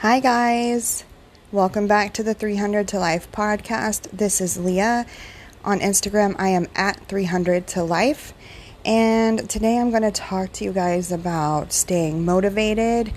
[0.00, 1.04] Hi, guys.
[1.52, 4.10] Welcome back to the 300 to Life podcast.
[4.10, 5.04] This is Leah.
[5.62, 8.32] On Instagram, I am at 300 to Life.
[8.82, 13.12] And today I'm going to talk to you guys about staying motivated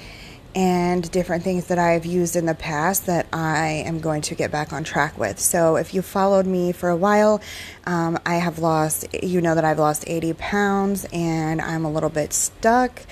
[0.56, 4.52] and different things that I've used in the past that I am going to get
[4.52, 5.40] back on track with.
[5.40, 7.42] So, if you followed me for a while,
[7.86, 12.10] um, I have lost, you know, that I've lost 80 pounds and I'm a little
[12.10, 13.04] bit stuck.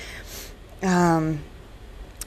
[0.83, 1.43] Um,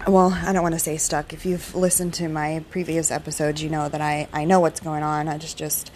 [0.07, 1.33] well, I don't want to say stuck.
[1.33, 5.03] If you've listened to my previous episodes, you know that I, I know what's going
[5.03, 5.29] on.
[5.29, 5.91] I just, just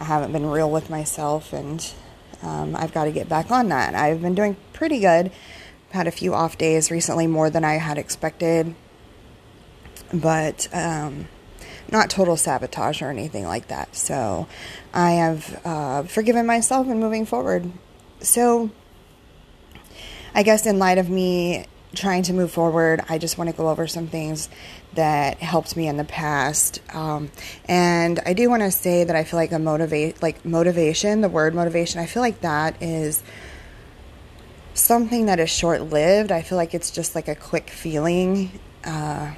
[0.00, 1.92] I haven't been real with myself, and
[2.42, 3.94] um, I've got to get back on that.
[3.94, 5.32] I've been doing pretty good.
[5.90, 8.74] Had a few off days recently, more than I had expected,
[10.14, 11.26] but um,
[11.90, 13.96] not total sabotage or anything like that.
[13.96, 14.46] So
[14.94, 17.70] I have uh, forgiven myself and moving forward.
[18.20, 18.70] So
[20.34, 23.68] I guess in light of me trying to move forward, I just want to go
[23.68, 24.48] over some things
[24.94, 26.80] that helped me in the past.
[26.94, 27.30] Um,
[27.66, 31.28] and I do want to say that I feel like a motivate, like motivation, the
[31.28, 33.22] word motivation, I feel like that is
[34.74, 36.30] something that is short lived.
[36.32, 38.58] I feel like it's just like a quick feeling.
[38.84, 39.32] Uh,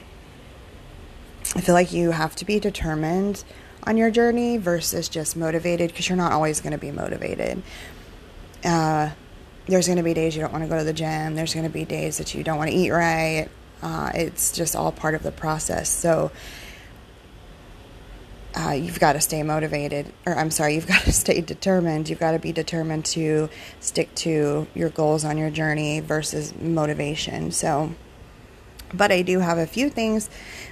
[1.54, 3.44] I feel like you have to be determined
[3.84, 7.62] on your journey versus just motivated because you're not always going to be motivated.
[8.64, 9.10] Uh,
[9.66, 11.34] there's going to be days you don't want to go to the gym.
[11.34, 13.48] There's going to be days that you don't want to eat right.
[13.82, 15.88] Uh, it's just all part of the process.
[15.88, 16.30] So
[18.54, 22.08] uh, you've got to stay motivated, or I'm sorry, you've got to stay determined.
[22.08, 23.48] You've got to be determined to
[23.80, 27.50] stick to your goals on your journey versus motivation.
[27.52, 27.94] So,
[28.92, 30.28] but I do have a few things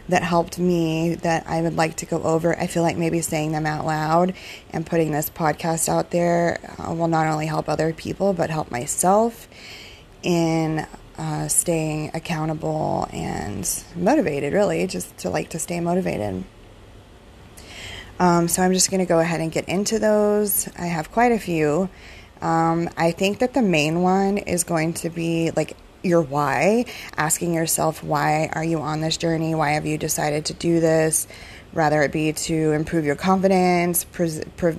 [0.08, 2.58] that helped me that I would like to go over.
[2.58, 4.34] I feel like maybe saying them out loud
[4.70, 8.70] and putting this podcast out there uh, will not only help other people, but help
[8.70, 9.48] myself
[10.22, 10.86] in
[11.18, 16.44] uh, staying accountable and motivated, really, just to like to stay motivated.
[18.18, 20.68] Um, so I'm just going to go ahead and get into those.
[20.78, 21.88] I have quite a few.
[22.42, 27.54] Um, I think that the main one is going to be like your why, asking
[27.54, 29.54] yourself, why are you on this journey?
[29.54, 31.26] Why have you decided to do this?
[31.72, 34.74] Rather it be to improve your confidence, pre- pre-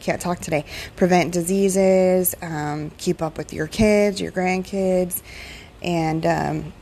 [0.00, 0.64] can't talk today,
[0.96, 5.22] prevent diseases, um, keep up with your kids, your grandkids,
[5.82, 6.72] and um,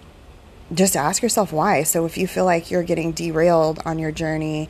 [0.73, 1.83] just ask yourself why.
[1.83, 4.69] So if you feel like you're getting derailed on your journey,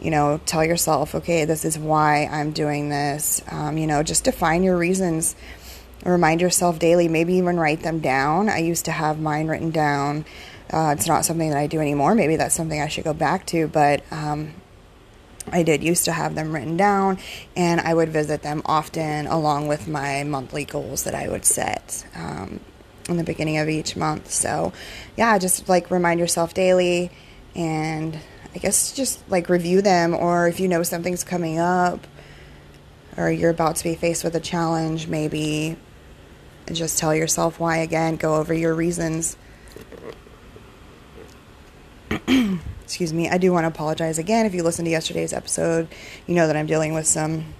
[0.00, 3.42] you know, tell yourself, okay, this is why I'm doing this.
[3.50, 5.36] Um, you know, just define your reasons
[6.04, 8.48] Remind yourself daily, maybe even write them down.
[8.48, 10.24] I used to have mine written down.
[10.72, 12.14] Uh, it's not something that I do anymore.
[12.14, 14.54] Maybe that's something I should go back to, but um,
[15.52, 17.18] I did used to have them written down,
[17.54, 22.06] and I would visit them often along with my monthly goals that I would set
[22.14, 22.60] um,
[23.08, 24.30] in the beginning of each month.
[24.30, 24.72] So,
[25.16, 27.10] yeah, just like remind yourself daily,
[27.54, 28.18] and
[28.54, 32.06] I guess just like review them, or if you know something's coming up
[33.16, 35.76] or you're about to be faced with a challenge, maybe
[36.74, 38.16] just tell yourself why again.
[38.16, 39.36] Go over your reasons.
[42.82, 43.28] Excuse me.
[43.28, 44.46] I do want to apologize again.
[44.46, 45.88] If you listened to yesterday's episode,
[46.26, 47.54] you know that I'm dealing with some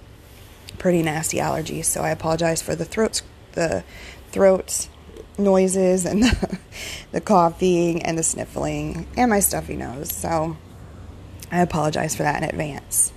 [0.77, 1.85] pretty nasty allergies.
[1.85, 3.21] So I apologize for the throats
[3.53, 3.83] the
[4.31, 4.87] throat
[5.37, 6.59] noises and the,
[7.11, 10.11] the coughing and the sniffling and my stuffy nose.
[10.13, 10.57] So
[11.51, 13.13] I apologize for that in advance.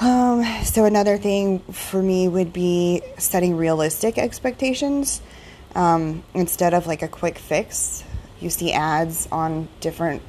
[0.00, 5.20] Um, so another thing for me would be setting realistic expectations
[5.74, 8.02] um, instead of like a quick fix.
[8.40, 10.22] You see ads on different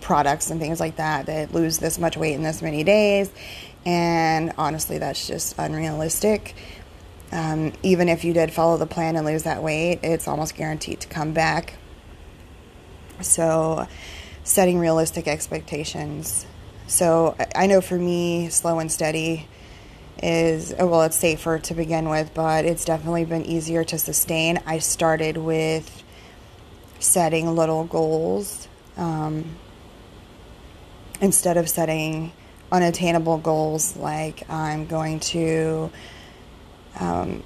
[0.00, 3.30] products and things like that that lose this much weight in this many days,
[3.86, 6.56] and honestly, that's just unrealistic.
[7.30, 11.00] Um, even if you did follow the plan and lose that weight, it's almost guaranteed
[11.00, 11.74] to come back.
[13.20, 13.86] So,
[14.42, 16.44] setting realistic expectations
[16.92, 19.48] so I know for me, slow and steady
[20.22, 24.60] is well, it's safer to begin with, but it's definitely been easier to sustain.
[24.66, 26.04] I started with
[26.98, 29.56] setting little goals um,
[31.22, 32.30] instead of setting
[32.70, 35.90] unattainable goals like I'm going to
[37.00, 37.42] um,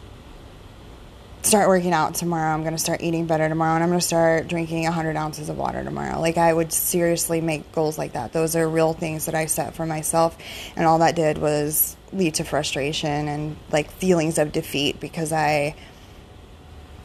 [1.46, 2.52] start working out tomorrow.
[2.52, 3.74] I'm going to start eating better tomorrow.
[3.74, 6.20] And I'm going to start drinking 100 ounces of water tomorrow.
[6.20, 8.32] Like, I would seriously make goals like that.
[8.32, 10.36] Those are real things that I set for myself.
[10.74, 15.74] And all that did was lead to frustration and like feelings of defeat because I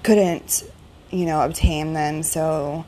[0.03, 0.63] couldn't,
[1.11, 2.23] you know, obtain them.
[2.23, 2.85] So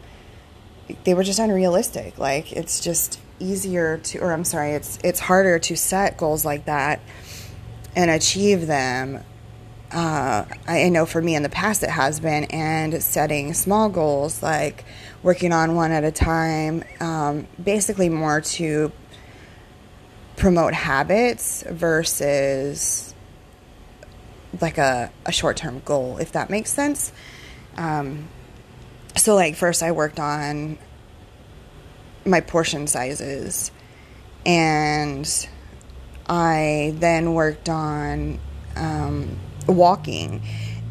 [1.04, 2.18] they were just unrealistic.
[2.18, 6.66] Like, it's just easier to, or I'm sorry, it's, it's harder to set goals like
[6.66, 7.00] that
[7.96, 9.24] and achieve them
[9.94, 14.42] uh, I know for me in the past it has been, and setting small goals
[14.42, 14.86] like
[15.22, 18.92] working on one at a time, um, basically more to
[20.36, 23.14] promote habits versus
[24.62, 27.12] like a, a short term goal, if that makes sense.
[27.78, 28.28] Um,
[29.16, 30.78] so, like, first I worked on
[32.26, 33.72] my portion sizes,
[34.46, 35.48] and
[36.28, 38.40] I then worked on
[38.76, 39.38] um,
[39.68, 40.42] walking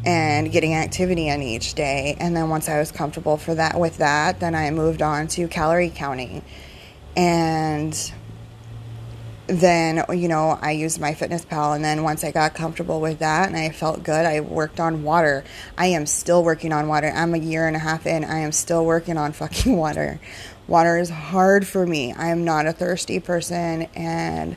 [0.05, 2.17] and getting activity in each day.
[2.19, 5.47] And then once I was comfortable for that with that, then I moved on to
[5.47, 6.43] calorie counting.
[7.15, 7.95] And
[9.47, 13.57] then you know I used MyFitnessPal, and then once I got comfortable with that and
[13.57, 15.43] I felt good, I worked on water.
[15.77, 17.11] I am still working on water.
[17.13, 18.23] I'm a year and a half in.
[18.23, 20.19] I am still working on fucking water.
[20.67, 22.13] Water is hard for me.
[22.13, 24.55] I am not a thirsty person, and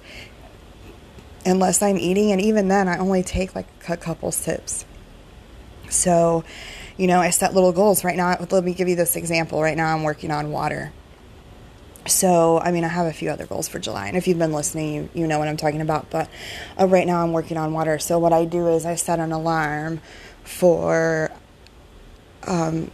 [1.46, 4.84] unless I'm eating, and even then, I only take like a couple sips.
[5.88, 6.44] So,
[6.96, 8.04] you know, I set little goals.
[8.04, 9.62] Right now, let me give you this example.
[9.62, 10.93] Right now, I'm working on water.
[12.06, 14.52] So, I mean, I have a few other goals for July, and if you've been
[14.52, 16.10] listening, you, you know what I'm talking about.
[16.10, 16.28] But
[16.78, 17.98] uh, right now, I'm working on water.
[17.98, 20.00] So, what I do is I set an alarm
[20.44, 21.31] for
[22.46, 22.90] um,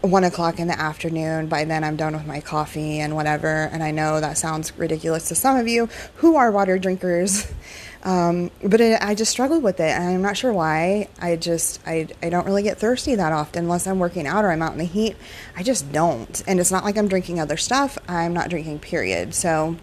[0.00, 1.48] one o'clock in the afternoon.
[1.48, 3.68] By then, I'm done with my coffee and whatever.
[3.72, 7.52] And I know that sounds ridiculous to some of you who are water drinkers.
[8.00, 11.08] Um, but it, I just struggled with it, and I'm not sure why.
[11.20, 14.52] I just I I don't really get thirsty that often unless I'm working out or
[14.52, 15.16] I'm out in the heat.
[15.56, 17.98] I just don't, and it's not like I'm drinking other stuff.
[18.08, 18.78] I'm not drinking.
[18.78, 19.34] Period.
[19.34, 19.76] So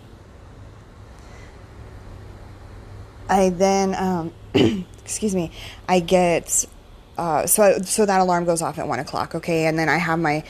[3.29, 4.33] I then um,
[5.03, 5.51] excuse me.
[5.89, 6.65] I get
[7.17, 9.35] uh, so so that alarm goes off at one o'clock.
[9.35, 10.43] Okay, and then I have my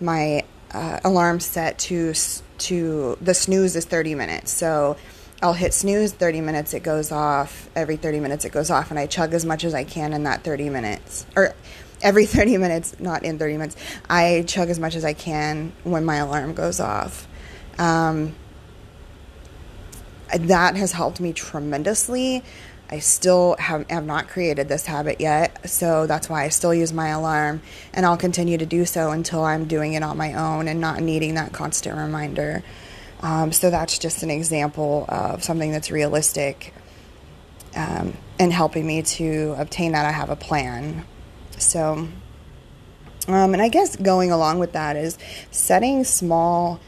[0.00, 2.14] my uh, alarm set to
[2.58, 4.50] to the snooze is 30 minutes.
[4.50, 4.96] So
[5.40, 7.68] I'll hit snooze 30 minutes, it goes off.
[7.76, 10.24] Every 30 minutes, it goes off, and I chug as much as I can in
[10.24, 11.26] that 30 minutes.
[11.36, 11.54] Or
[12.02, 13.76] every 30 minutes, not in 30 minutes.
[14.10, 17.28] I chug as much as I can when my alarm goes off.
[17.78, 18.34] Um,
[20.34, 22.42] that has helped me tremendously.
[22.90, 26.92] I still have, have not created this habit yet, so that's why I still use
[26.92, 27.60] my alarm,
[27.92, 31.02] and I'll continue to do so until I'm doing it on my own and not
[31.02, 32.62] needing that constant reminder.
[33.20, 36.72] Um, so that's just an example of something that's realistic
[37.76, 40.06] um, and helping me to obtain that.
[40.06, 41.04] I have a plan.
[41.58, 42.08] So,
[43.26, 45.18] um, and I guess going along with that is
[45.50, 46.80] setting small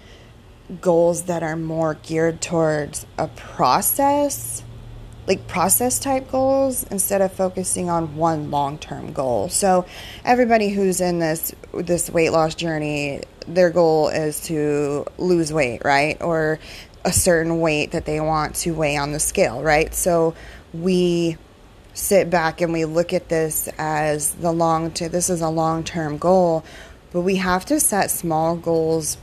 [0.80, 4.62] goals that are more geared towards a process
[5.30, 9.48] like process type goals instead of focusing on one long-term goal.
[9.48, 9.86] So
[10.24, 16.20] everybody who's in this this weight loss journey, their goal is to lose weight, right?
[16.20, 16.58] Or
[17.04, 19.94] a certain weight that they want to weigh on the scale, right?
[19.94, 20.34] So
[20.74, 21.36] we
[21.94, 26.18] sit back and we look at this as the long to this is a long-term
[26.18, 26.64] goal,
[27.12, 29.16] but we have to set small goals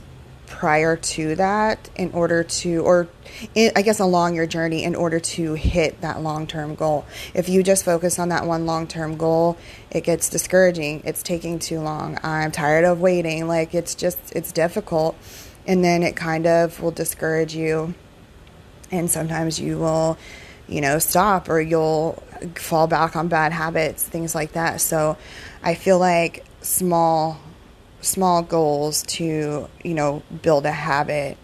[0.48, 3.08] prior to that in order to, or
[3.54, 7.06] in, I guess along your journey in order to hit that long term goal.
[7.34, 9.56] If you just focus on that one long term goal,
[9.90, 11.02] it gets discouraging.
[11.04, 12.18] It's taking too long.
[12.22, 13.46] I'm tired of waiting.
[13.46, 15.16] Like it's just, it's difficult.
[15.66, 17.94] And then it kind of will discourage you.
[18.90, 20.18] And sometimes you will,
[20.66, 22.22] you know, stop or you'll
[22.54, 24.80] fall back on bad habits, things like that.
[24.80, 25.18] So
[25.62, 27.38] I feel like small
[28.00, 31.36] small goals to, you know, build a habit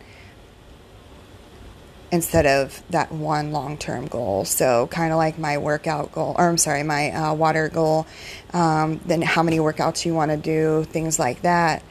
[2.14, 4.44] instead of that one long term goal.
[4.44, 8.06] So, kind of like my workout goal, or I'm sorry, my uh, water goal,
[8.52, 11.82] um, then how many workouts you want to do, things like that.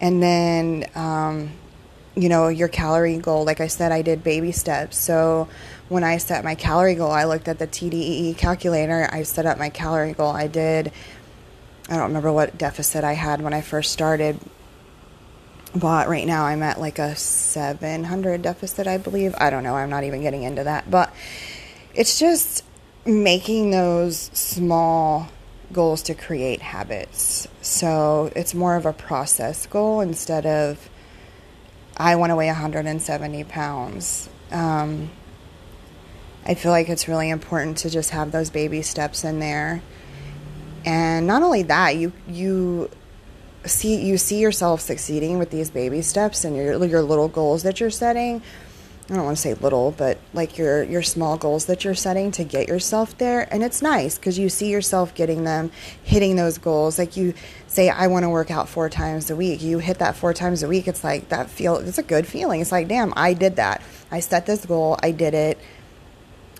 [0.00, 1.52] And then, um,
[2.14, 3.44] you know, your calorie goal.
[3.44, 4.96] Like I said, I did baby steps.
[4.96, 5.48] So,
[5.88, 9.58] when I set my calorie goal, I looked at the TDEE calculator, I set up
[9.58, 10.30] my calorie goal.
[10.30, 10.90] I did
[11.88, 14.38] I don't remember what deficit I had when I first started.
[15.74, 19.34] But right now I'm at like a 700 deficit, I believe.
[19.38, 19.76] I don't know.
[19.76, 20.90] I'm not even getting into that.
[20.90, 21.12] But
[21.94, 22.64] it's just
[23.04, 25.28] making those small
[25.72, 27.46] goals to create habits.
[27.62, 30.88] So it's more of a process goal instead of
[31.96, 34.28] I want to weigh 170 pounds.
[34.50, 35.10] Um,
[36.44, 39.82] I feel like it's really important to just have those baby steps in there
[40.86, 42.88] and not only that, you you
[43.64, 47.80] see you see yourself succeeding with these baby steps and your your little goals that
[47.80, 48.40] you're setting.
[49.08, 52.30] I don't want to say little, but like your your small goals that you're setting
[52.32, 55.70] to get yourself there, and it's nice because you see yourself getting them,
[56.02, 56.98] hitting those goals.
[56.98, 57.34] Like you
[57.66, 59.62] say, I want to work out four times a week.
[59.62, 60.88] You hit that four times a week.
[60.88, 61.76] It's like that feel.
[61.76, 62.60] It's a good feeling.
[62.60, 63.82] It's like, damn, I did that.
[64.10, 64.98] I set this goal.
[65.02, 65.58] I did it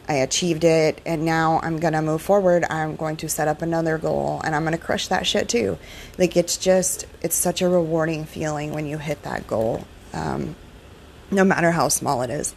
[0.09, 2.65] I achieved it and now I'm to move forward.
[2.71, 5.79] I'm going to set up another goal and I'm to crush that shit too.
[6.19, 10.55] Like it's just, it's such a rewarding feeling when you hit that goal, um,
[11.31, 12.55] no matter how small it is.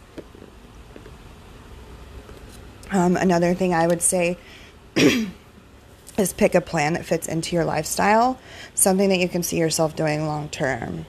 [2.92, 4.38] Um, another thing I would say
[4.96, 8.38] is pick a plan that fits into your lifestyle,
[8.74, 11.06] something that you can see yourself doing long term.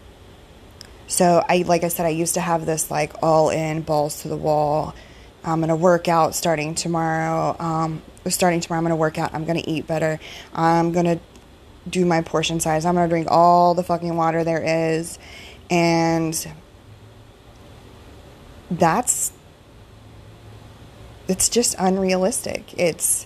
[1.07, 4.29] So I like I said I used to have this like all in balls to
[4.29, 4.95] the wall.
[5.43, 7.55] I'm going to work out starting tomorrow.
[7.59, 9.33] Um, starting tomorrow I'm going to work out.
[9.33, 10.19] I'm going to eat better.
[10.53, 11.19] I'm going to
[11.89, 12.85] do my portion size.
[12.85, 14.61] I'm going to drink all the fucking water there
[14.95, 15.17] is
[15.71, 16.53] and
[18.69, 19.31] that's
[21.27, 22.77] it's just unrealistic.
[22.77, 23.25] It's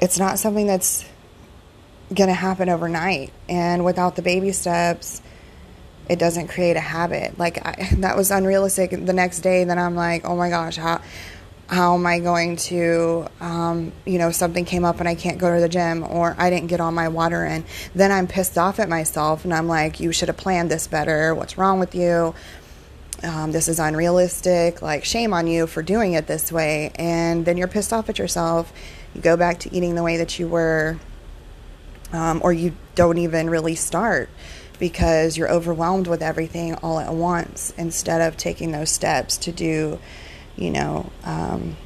[0.00, 1.04] it's not something that's
[2.14, 3.32] going to happen overnight.
[3.48, 5.20] And without the baby steps,
[6.08, 7.38] it doesn't create a habit.
[7.38, 8.90] Like I, that was unrealistic.
[8.90, 11.00] The next day, then I'm like, oh my gosh, how
[11.68, 15.54] how am I going to, um, you know, something came up and I can't go
[15.54, 17.62] to the gym or I didn't get all my water in.
[17.94, 21.34] Then I'm pissed off at myself and I'm like, you should have planned this better.
[21.34, 22.34] What's wrong with you?
[23.22, 24.80] Um, this is unrealistic.
[24.80, 26.90] Like, shame on you for doing it this way.
[26.94, 28.72] And then you're pissed off at yourself
[29.14, 30.98] you go back to eating the way that you were,
[32.12, 34.28] um, or you don't even really start
[34.78, 39.98] because you're overwhelmed with everything all at once instead of taking those steps to do,
[40.56, 41.76] you know, um,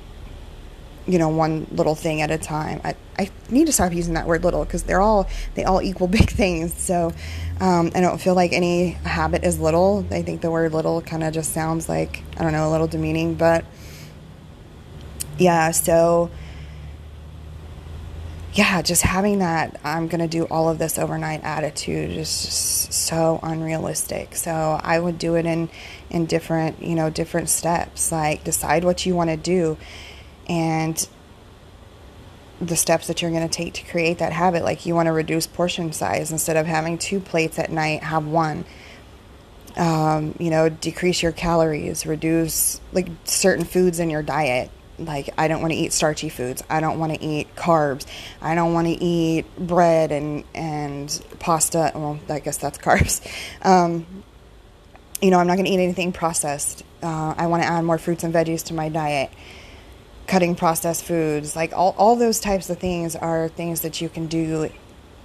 [1.07, 2.81] you know, one little thing at a time.
[2.85, 6.07] I, I need to stop using that word little because they're all, they all equal
[6.19, 6.75] big things.
[6.75, 7.13] So
[7.61, 10.07] um, I don't feel like any habit is little.
[10.11, 12.87] I think the word little kind of just sounds like, I don't know, a little
[12.87, 13.65] demeaning, but
[15.39, 16.31] yeah, so
[18.55, 22.93] yeah, just having that I'm going to do all of this overnight attitude is just
[22.93, 24.37] so unrealistic.
[24.37, 25.71] So I would do it in
[26.11, 28.13] in different, you know, different steps.
[28.13, 29.79] Like decide what you want to do
[30.49, 31.09] and
[32.61, 34.65] the steps that you're going to take to create that habit.
[34.65, 38.27] Like you want to reduce portion size instead of having two plates at night, have
[38.27, 38.67] one.
[39.79, 45.49] Um, you know, decrease your calories, reduce like certain foods in your diet like I
[45.49, 46.63] don't want to eat starchy foods.
[46.69, 48.07] I don't want to eat carbs.
[48.41, 51.93] I don't want to eat bread and and pasta.
[51.95, 53.21] Well, I guess that's carbs.
[53.63, 54.07] Um,
[55.21, 56.83] you know, I'm not going to eat anything processed.
[57.01, 59.31] Uh, I want to add more fruits and veggies to my diet.
[60.27, 64.27] Cutting processed foods, like all all those types of things, are things that you can
[64.27, 64.71] do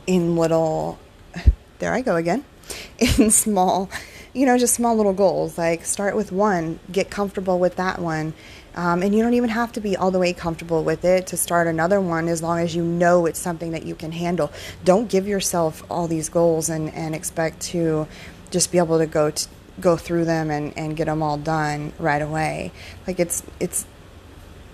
[0.05, 1.00] in little.
[1.79, 2.43] There I go again.
[3.19, 3.91] In small,
[4.33, 5.59] you know, just small little goals.
[5.59, 8.33] Like start with one, get comfortable with that one
[8.77, 11.38] um, and you don't even have to be all the way comfortable with it to
[11.38, 14.51] start another one as long as you know it's something that you can handle.
[14.86, 18.07] Don't give yourself all these goals and, and expect to
[18.51, 19.48] just be able to go to,
[19.81, 22.72] go through them and, and get them all done right away.
[23.07, 23.88] Like it's it's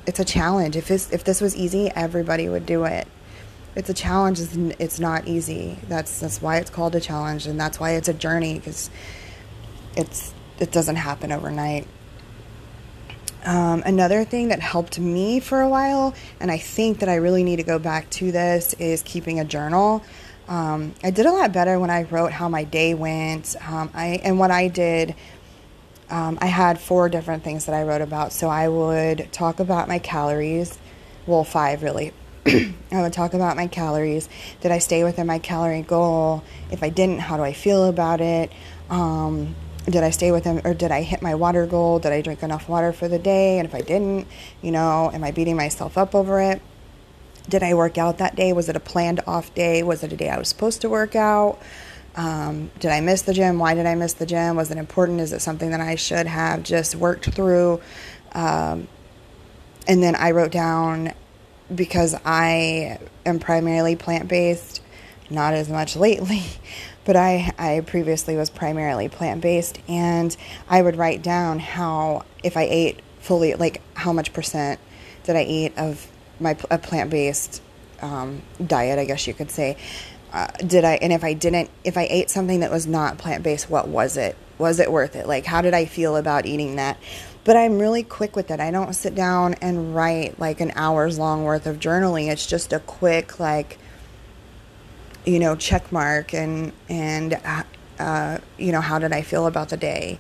[0.06, 0.76] it's a challenge.
[0.76, 3.08] If this if this was easy, everybody would do it.
[3.74, 4.42] It's a challenge.
[4.80, 5.80] It's not easy.
[5.88, 8.90] That's that's why it's called a challenge, and that's why it's a journey because
[9.96, 11.88] it's it doesn't happen overnight.
[13.46, 17.44] Um, another thing that helped me for a while, and I think that I really
[17.44, 20.04] need to go back to this, is keeping a journal.
[20.48, 23.56] Um, I did a lot better when I wrote how my day went.
[23.68, 25.16] Um, I and what I did.
[26.10, 28.34] Um, I had four different things that I wrote about.
[28.34, 30.78] So I would talk about my calories.
[31.26, 32.12] Well, five really.
[32.46, 34.28] I would talk about my calories.
[34.62, 36.44] Did I stay within my calorie goal?
[36.72, 38.52] If I didn't, how do I feel about it?
[38.90, 39.56] Um,
[39.86, 42.00] did I stay with him or did I hit my water goal?
[42.00, 43.60] Did I drink enough water for the day?
[43.60, 44.28] And if I didn't,
[44.62, 46.62] you know, am I beating myself up over it?
[47.50, 48.54] Did I work out that day?
[48.54, 49.84] Was it a planned off day?
[49.84, 51.60] Was it a day I was supposed to work out?
[52.16, 53.60] Um, did I miss the gym?
[53.60, 54.56] Why did I miss the gym?
[54.56, 55.20] Was it important?
[55.20, 57.82] Is it something that I should have just worked through?
[58.34, 58.88] Um,
[59.88, 61.14] and then I wrote down
[61.74, 64.82] because I am primarily plant based,
[65.30, 66.44] not as much lately
[67.06, 70.36] but I, I previously was primarily plant based, and
[70.70, 74.80] I would write down how, if I ate fully, like how much percent
[75.24, 76.08] did I eat of
[76.40, 77.62] my a plant based
[78.02, 79.78] um, diet, I guess you could say.
[80.32, 83.44] Uh, did I, and if I didn't, if I ate something that was not plant
[83.44, 84.36] based, what was it?
[84.58, 85.28] Was it worth it?
[85.28, 86.98] Like, how did I feel about eating that?
[87.44, 88.60] But I'm really quick with it.
[88.60, 92.32] I don't sit down and write like an hour's long worth of journaling.
[92.32, 93.78] It's just a quick, like,
[95.26, 97.40] you know, check mark and and
[98.00, 100.20] uh, you know, how did I feel about the day?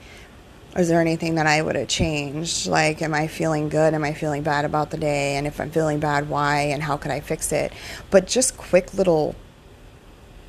[0.75, 2.65] Is there anything that I would have changed?
[2.65, 3.93] Like, am I feeling good?
[3.93, 5.36] Am I feeling bad about the day?
[5.36, 6.62] And if I'm feeling bad, why?
[6.62, 7.72] And how could I fix it?
[8.10, 9.36] But just quick little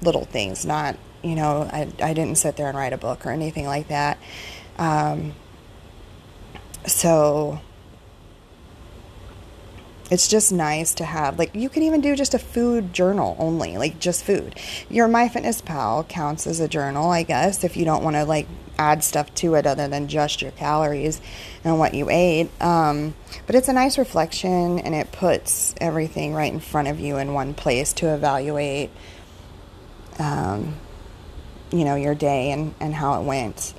[0.01, 3.31] little things, not you know, I I didn't sit there and write a book or
[3.31, 4.19] anything like that.
[4.79, 5.35] Um,
[6.87, 7.61] so
[10.11, 13.79] it's just nice to have like you can even do just a food journal only
[13.79, 14.55] like just food.
[14.91, 18.47] Your myfitnesspal counts as a journal i guess if you don't want to like
[18.79, 21.21] add stuff to it other than just your calories
[21.63, 23.15] and what you ate um,
[23.47, 27.33] but it's a nice reflection and it puts everything right in front of you in
[27.33, 28.91] one place to evaluate
[30.19, 30.75] um,
[31.71, 33.75] you know your day and, and how it went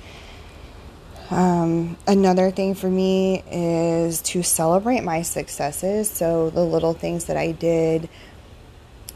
[1.30, 6.08] um, another thing for me is to celebrate my successes.
[6.08, 8.08] So the little things that I did,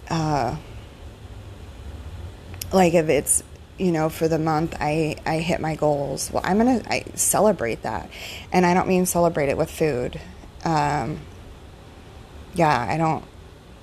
[0.09, 0.57] uh,
[2.73, 3.43] like if it's
[3.79, 6.31] you know for the month I I hit my goals.
[6.33, 8.11] Well, I'm gonna I celebrate that,
[8.53, 10.21] and I don't mean celebrate it with food.
[10.65, 11.21] Um,
[12.55, 13.25] yeah, I don't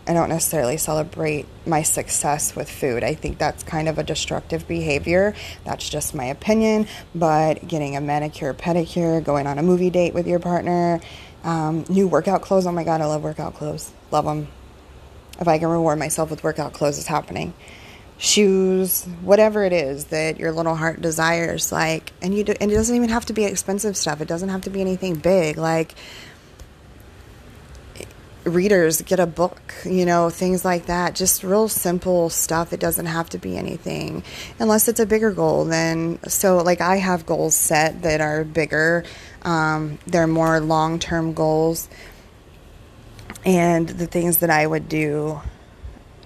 [0.08, 3.04] I don't necessarily celebrate my success with food.
[3.04, 5.36] I think that's kind of a destructive behavior.
[5.66, 6.88] That's just my opinion.
[7.14, 11.02] But getting a manicure, pedicure, going on a movie date with your partner,
[11.44, 12.66] um, new workout clothes.
[12.66, 13.92] Oh my God, I love workout clothes.
[14.12, 14.48] Love them.
[15.40, 17.54] If I can reward myself with workout clothes, it's happening.
[18.18, 22.76] Shoes, whatever it is that your little heart desires, like, and you do, and it
[22.76, 24.22] doesn't even have to be expensive stuff.
[24.22, 25.94] It doesn't have to be anything big, like
[28.48, 31.16] readers get a book, you know, things like that.
[31.16, 32.74] Just real simple stuff.
[32.74, 34.24] It doesn't have to be anything
[34.60, 35.66] unless it's a bigger goal.
[35.66, 39.04] Then, so like I have goals set that are bigger,
[39.44, 41.90] um, they're more long term goals.
[43.46, 45.42] And the things that I would do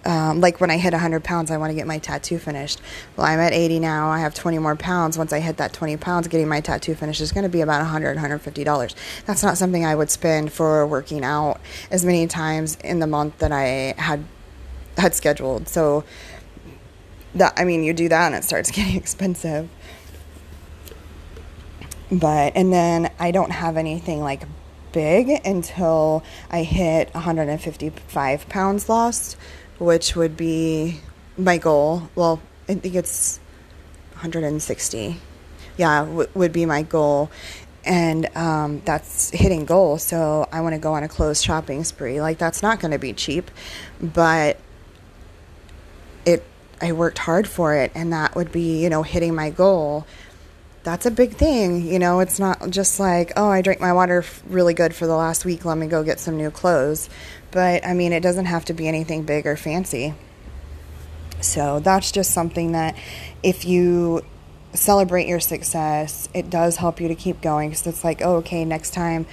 [0.04, 2.82] um, like when I hit 100 pounds, I want to get my tattoo finished.
[3.16, 4.10] Well, I'm at 80 now.
[4.10, 5.18] I have 20 more pounds.
[5.18, 7.82] Once I hit that 20 pounds, getting my tattoo finished is going to be about
[7.82, 8.96] 100, 150 dollars.
[9.26, 11.60] That's not something I would spend for working out
[11.92, 14.26] as many times in the month that I had
[14.98, 15.68] had scheduled.
[15.68, 16.04] So
[17.36, 19.70] that I mean, you do that and it starts getting expensive.
[22.12, 24.44] But and then I don't have anything like
[24.92, 29.38] big until I hit 155 pounds lost
[29.82, 31.00] which would be
[31.38, 32.08] my goal.
[32.14, 33.40] Well, I think it's
[34.12, 35.18] 160.
[35.76, 37.32] Yeah, w- would be my goal.
[37.84, 39.98] And um, that's hitting goal.
[39.98, 42.22] So I want to go on a clothes shopping spree.
[42.22, 43.50] Like, that's not going to be cheap,
[44.00, 44.60] but
[46.28, 46.46] it,
[46.80, 47.92] I worked hard for it.
[47.96, 50.06] And that would be, you know, hitting my goal
[50.84, 51.86] that's a big thing.
[51.86, 55.16] You know, it's not just like, oh, I drank my water really good for the
[55.16, 55.66] last week.
[55.66, 57.10] Let me go get some new clothes.
[57.52, 60.14] But I mean, it doesn't have to be anything big or fancy.
[61.42, 62.96] So that's just something that
[63.44, 64.24] if you
[64.74, 68.66] celebrate your success, it does help you to keep going because it's like, oh, okay,
[68.66, 69.26] next time.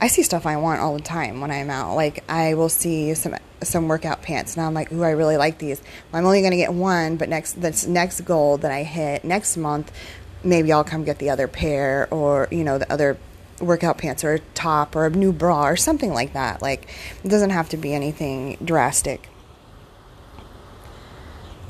[0.00, 1.94] I see stuff I want all the time when I'm out.
[1.94, 5.58] Like I will see some some workout pants, and I'm like, ooh, I really like
[5.58, 5.80] these.
[6.10, 9.22] Well, I'm only going to get one, but next this next goal that I hit
[9.22, 9.92] next month,
[10.44, 13.18] maybe I'll come get the other pair, or you know, the other
[13.60, 16.60] workout pants or a top or a new bra or something like that.
[16.60, 16.88] Like,
[17.24, 19.28] it doesn't have to be anything drastic.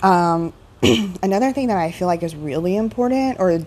[0.03, 0.53] Um,
[1.23, 3.65] another thing that I feel like is really important or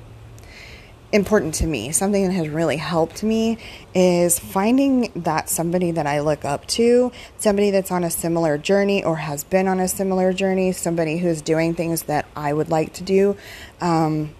[1.12, 3.58] important to me, something that has really helped me
[3.94, 9.04] is finding that somebody that I look up to, somebody that's on a similar journey
[9.04, 12.92] or has been on a similar journey, somebody who's doing things that I would like
[12.94, 13.38] to do.
[13.80, 14.36] Um,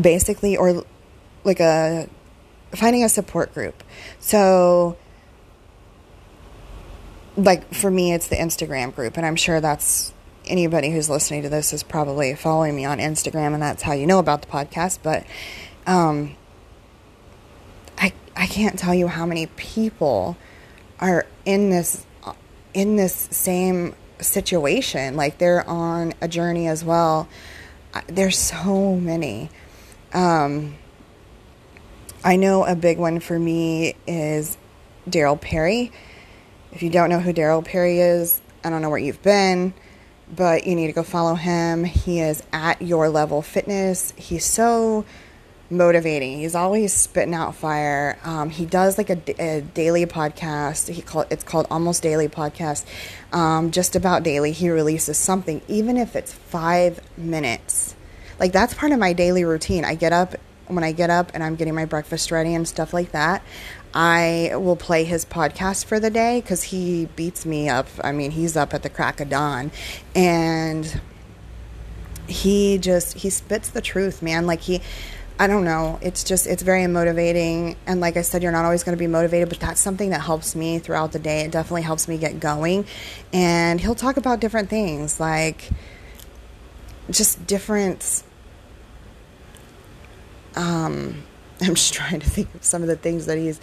[0.00, 0.84] basically, or
[1.44, 2.08] like a
[2.74, 3.82] finding a support group.
[4.18, 4.96] So,
[7.36, 10.12] like for me, it's the Instagram group, and I'm sure that's
[10.46, 14.06] anybody who's listening to this is probably following me on Instagram, and that's how you
[14.06, 14.98] know about the podcast.
[15.02, 15.24] But
[15.86, 16.36] um,
[17.98, 20.36] I I can't tell you how many people
[21.00, 22.06] are in this
[22.74, 25.16] in this same situation.
[25.16, 27.28] Like they're on a journey as well.
[28.06, 29.50] There's so many.
[30.12, 30.76] Um,
[32.24, 34.56] I know a big one for me is
[35.08, 35.92] Daryl Perry.
[36.72, 39.74] If you don't know who Daryl Perry is, I don't know where you've been,
[40.34, 41.84] but you need to go follow him.
[41.84, 44.12] He is at your level fitness.
[44.16, 45.04] He's so
[45.70, 46.38] motivating.
[46.38, 48.18] He's always spitting out fire.
[48.24, 50.92] Um, he does like a, a, daily podcast.
[50.92, 52.84] He call it's called Almost Daily Podcast.
[53.32, 57.95] Um, just about daily, he releases something, even if it's five minutes.
[58.38, 59.84] Like that's part of my daily routine.
[59.84, 60.36] I get up
[60.68, 63.42] when I get up and I'm getting my breakfast ready and stuff like that,
[63.94, 67.88] I will play his podcast for the day because he beats me up.
[68.02, 69.70] I mean, he's up at the crack of dawn.
[70.14, 71.00] And
[72.26, 74.46] he just, he spits the truth, man.
[74.46, 74.82] Like, he,
[75.38, 75.98] I don't know.
[76.02, 77.76] It's just, it's very motivating.
[77.86, 80.22] And like I said, you're not always going to be motivated, but that's something that
[80.22, 81.42] helps me throughout the day.
[81.42, 82.86] It definitely helps me get going.
[83.32, 85.70] And he'll talk about different things like
[87.08, 88.24] just different
[90.56, 91.22] um,
[91.60, 93.60] I'm just trying to think of some of the things that he's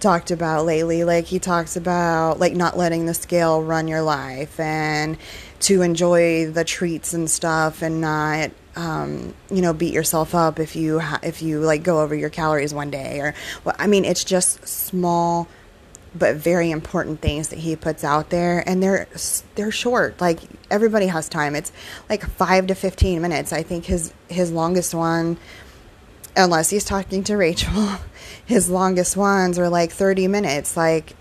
[0.00, 1.04] talked about lately.
[1.04, 5.16] Like he talks about like not letting the scale run your life and
[5.60, 10.76] to enjoy the treats and stuff and not um, you know beat yourself up if
[10.76, 14.04] you ha- if you like go over your calories one day or well, I mean
[14.04, 15.48] it's just small
[16.14, 19.06] but very important things that he puts out there and they're
[19.54, 20.20] they're short.
[20.20, 21.54] Like everybody has time.
[21.54, 21.72] It's
[22.08, 23.52] like 5 to 15 minutes.
[23.52, 25.38] I think his his longest one
[26.36, 27.92] unless he's talking to Rachel
[28.46, 31.14] his longest ones are like 30 minutes like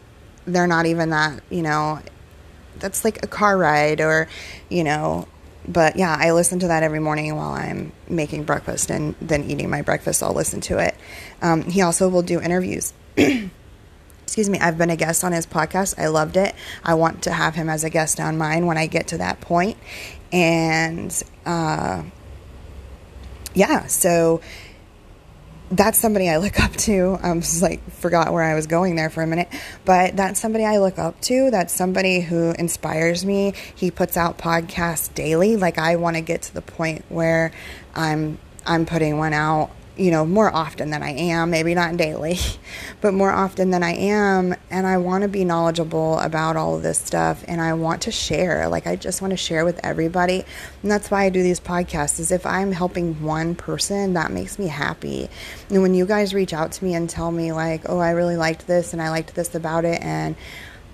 [0.46, 2.00] they're not even that you know
[2.78, 4.28] that's like a car ride or
[4.70, 5.28] you know
[5.68, 9.70] but yeah i listen to that every morning while i'm making breakfast and then eating
[9.70, 10.96] my breakfast i'll listen to it
[11.42, 12.94] um, he also will do interviews
[14.26, 16.00] excuse me, I've been a guest on his podcast.
[16.00, 16.56] I loved it.
[16.84, 19.40] I want to have him as a guest on mine when I get to that
[19.40, 19.78] point.
[20.32, 22.04] And uh,
[23.54, 24.42] yeah, so
[25.72, 27.18] that's somebody I look up to.
[27.22, 29.50] Um, I'm just like forgot where I was going there for a minute,
[29.84, 31.52] but that's somebody I look up to.
[31.52, 33.54] That's somebody who inspires me.
[33.74, 35.58] He puts out podcasts daily.
[35.58, 37.52] Like I want to get to the point where
[37.96, 42.38] I'm I'm putting one out you know, more often than I am, maybe not daily,
[43.02, 44.56] but more often than I am.
[44.70, 48.12] And I want to be knowledgeable about all of this stuff and I want to
[48.12, 48.68] share.
[48.68, 50.44] Like, I just want to share with everybody.
[50.82, 54.60] And that's why I do these podcasts, is if I'm helping one person, that makes
[54.60, 55.30] me happy.
[55.70, 58.38] And when you guys reach out to me and tell me, like, oh, I really
[58.38, 60.36] liked this and I liked this about it, and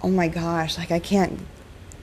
[0.03, 1.39] oh my gosh, like, I can't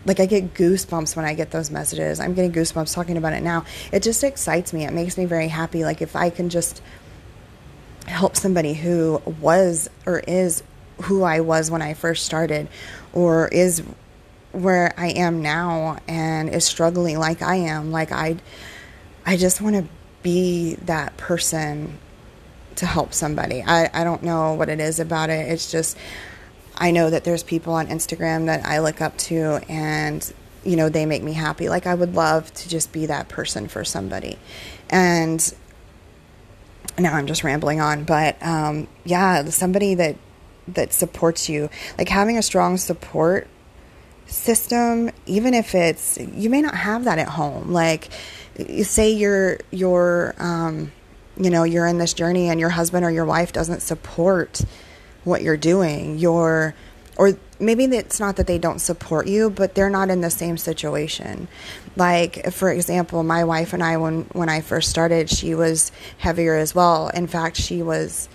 [0.08, 2.18] like I get goosebumps when I get those messages.
[2.18, 3.64] I'm getting goosebumps talking about it now.
[3.92, 4.84] It just excites me.
[4.84, 5.84] It makes me very happy.
[5.84, 6.82] Like if I can just
[8.06, 10.62] help somebody who was or is
[11.02, 12.68] who I was when I first started
[13.12, 13.82] or is
[14.52, 18.38] where I am now and is struggling like I am, like I
[19.26, 19.84] I just want to
[20.22, 21.98] be that person
[22.76, 23.62] to help somebody.
[23.62, 25.50] I, I don't know what it is about it.
[25.50, 25.98] It's just
[26.78, 30.32] I know that there's people on Instagram that I look up to and
[30.64, 31.68] you know they make me happy.
[31.68, 34.38] Like I would love to just be that person for somebody.
[34.88, 35.54] And
[36.98, 40.16] now I'm just rambling on but um, yeah somebody that
[40.68, 41.68] that supports you.
[41.96, 43.48] Like having a strong support
[44.26, 47.72] system even if it's you may not have that at home.
[47.72, 48.08] Like
[48.82, 50.92] say you're you're um,
[51.36, 54.60] you know you're in this journey and your husband or your wife doesn't support
[55.28, 56.18] what you're doing.
[56.18, 56.74] You're
[57.16, 60.56] or maybe it's not that they don't support you, but they're not in the same
[60.56, 61.48] situation.
[61.96, 66.56] Like for example, my wife and I when when I first started, she was heavier
[66.56, 67.08] as well.
[67.08, 68.28] In fact, she was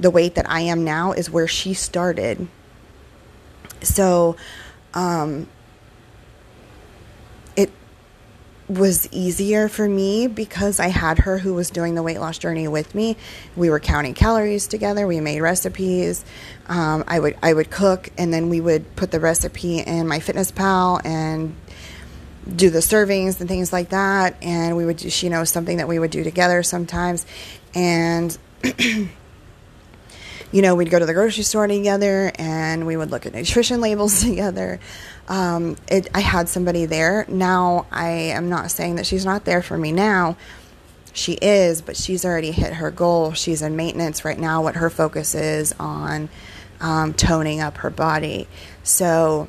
[0.00, 2.48] the weight that I am now is where she started.
[3.82, 4.36] So
[4.94, 5.48] um
[8.68, 12.68] was easier for me because I had her who was doing the weight loss journey
[12.68, 13.16] with me.
[13.56, 15.06] We were counting calories together.
[15.06, 16.24] We made recipes.
[16.66, 20.20] Um, I would I would cook, and then we would put the recipe in my
[20.20, 21.56] Fitness Pal and
[22.54, 24.36] do the servings and things like that.
[24.42, 27.26] And we would do, you know, something that we would do together sometimes.
[27.74, 28.36] And
[30.52, 33.80] you know, we'd go to the grocery store together and we would look at nutrition
[33.80, 34.80] labels together.
[35.28, 37.26] Um, it, I had somebody there.
[37.28, 40.36] Now, I am not saying that she's not there for me now.
[41.12, 43.32] She is, but she's already hit her goal.
[43.32, 44.62] She's in maintenance right now.
[44.62, 46.28] What her focus is on
[46.80, 48.46] um, toning up her body.
[48.82, 49.48] So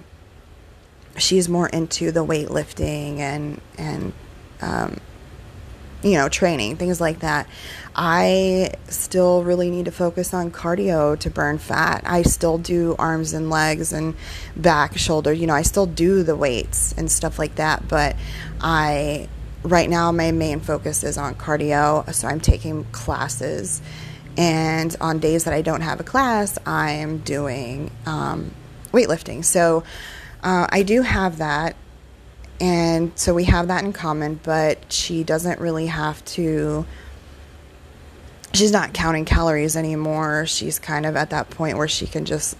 [1.17, 4.13] she's more into the weightlifting and and
[4.61, 4.97] um,
[6.03, 7.47] you know, training, things like that.
[7.95, 12.03] I still really need to focus on cardio to burn fat.
[12.05, 14.15] I still do arms and legs and
[14.55, 18.15] back, shoulder, you know, I still do the weights and stuff like that, but
[18.61, 19.27] I
[19.63, 23.81] right now my main focus is on cardio, so I'm taking classes.
[24.37, 28.53] And on days that I don't have a class, I am doing um,
[28.93, 29.43] weightlifting.
[29.43, 29.83] So
[30.43, 31.75] uh, I do have that
[32.59, 36.85] and so we have that in common, but she doesn't really have to.
[38.53, 40.45] She's not counting calories anymore.
[40.45, 42.57] She's kind of at that point where she can just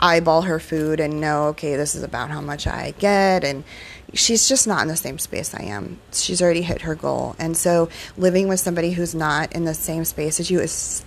[0.00, 3.44] eyeball her food and know, okay, this is about how much I get.
[3.44, 3.64] And
[4.12, 6.00] she's just not in the same space I am.
[6.12, 7.36] She's already hit her goal.
[7.38, 11.04] And so living with somebody who's not in the same space as you is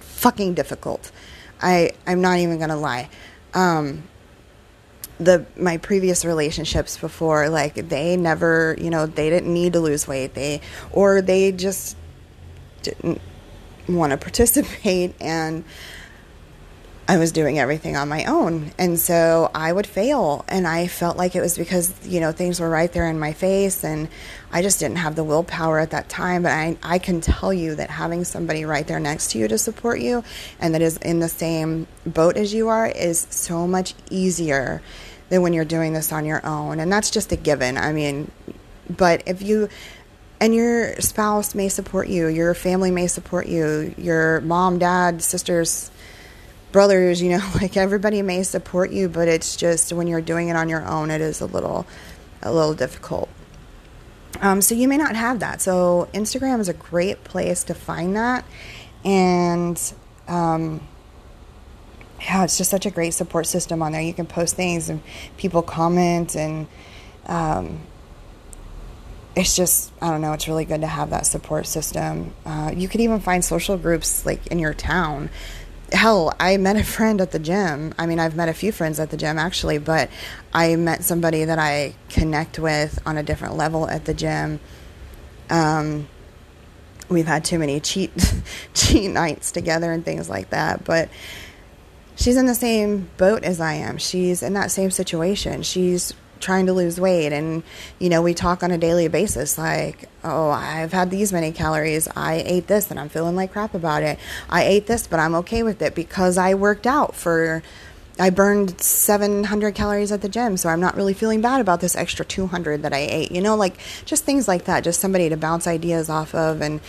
[0.00, 1.10] fucking difficult.
[1.60, 3.10] I, I'm not even going to lie.
[3.54, 4.04] Um,
[5.18, 10.06] the my previous relationships before like they never you know they didn't need to lose
[10.06, 10.60] weight they
[10.92, 11.96] or they just
[12.82, 13.20] didn't
[13.88, 15.64] want to participate and
[17.10, 18.70] I was doing everything on my own.
[18.76, 20.44] And so I would fail.
[20.46, 23.32] And I felt like it was because, you know, things were right there in my
[23.32, 24.08] face and
[24.52, 26.42] I just didn't have the willpower at that time.
[26.42, 29.56] But I, I can tell you that having somebody right there next to you to
[29.56, 30.22] support you
[30.60, 34.82] and that is in the same boat as you are is so much easier
[35.28, 36.80] than when you're doing this on your own.
[36.80, 37.76] And that's just a given.
[37.76, 38.30] I mean,
[38.88, 39.68] but if you,
[40.40, 45.90] and your spouse may support you, your family may support you, your mom, dad, sisters,
[46.72, 50.56] brothers, you know, like everybody may support you, but it's just when you're doing it
[50.56, 51.86] on your own, it is a little,
[52.42, 53.28] a little difficult.
[54.40, 55.60] Um, so you may not have that.
[55.60, 58.44] So Instagram is a great place to find that,
[59.04, 59.80] and
[60.28, 60.86] um,
[62.20, 64.00] yeah, it's just such a great support system on there.
[64.00, 65.02] You can post things and
[65.36, 66.66] people comment, and
[67.26, 67.80] um,
[69.36, 70.32] it's just I don't know.
[70.32, 72.34] It's really good to have that support system.
[72.44, 75.30] Uh, you could even find social groups like in your town
[75.92, 77.94] hell, I met a friend at the gym.
[77.98, 80.10] I mean, I've met a few friends at the gym actually, but
[80.52, 84.60] I met somebody that I connect with on a different level at the gym.
[85.50, 86.08] Um,
[87.08, 88.12] we've had too many cheat
[88.74, 91.08] cheat nights together and things like that, but
[92.18, 93.96] she's in the same boat as I am.
[93.96, 95.62] She's in that same situation.
[95.62, 97.32] She's trying to lose weight.
[97.32, 97.62] And
[97.98, 102.06] you know we talk on a daily basis like oh i've had these many calories.
[102.14, 104.18] I ate this and i'm feeling like crap about it.
[104.48, 107.62] I ate this but i'm okay with it because i worked out for
[108.20, 110.56] i burned 700 calories at the gym.
[110.56, 113.56] So i'm not really feeling bad about this extra 200 that i ate you know
[113.56, 116.80] like just things like that just somebody to bounce ideas off of and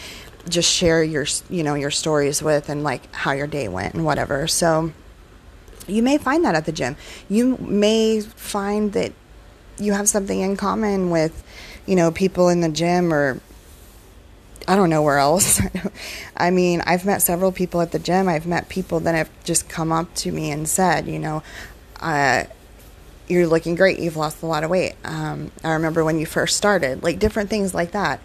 [0.47, 4.05] just share your you know your stories with and like how your day went and
[4.05, 4.47] whatever.
[4.47, 4.93] So
[5.91, 6.95] you may find that at the gym.
[7.29, 9.13] You may find that
[9.77, 11.43] you have something in common with,
[11.85, 13.39] you know, people in the gym or
[14.67, 15.61] I don't know where else.
[16.37, 18.27] I mean, I've met several people at the gym.
[18.27, 21.41] I've met people that have just come up to me and said, you know,
[21.99, 22.43] uh,
[23.27, 23.99] you're looking great.
[23.99, 24.95] You've lost a lot of weight.
[25.03, 28.21] Um, I remember when you first started, like different things like that.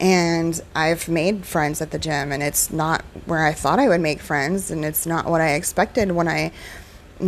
[0.00, 4.00] And I've made friends at the gym, and it's not where I thought I would
[4.00, 6.50] make friends, and it's not what I expected when I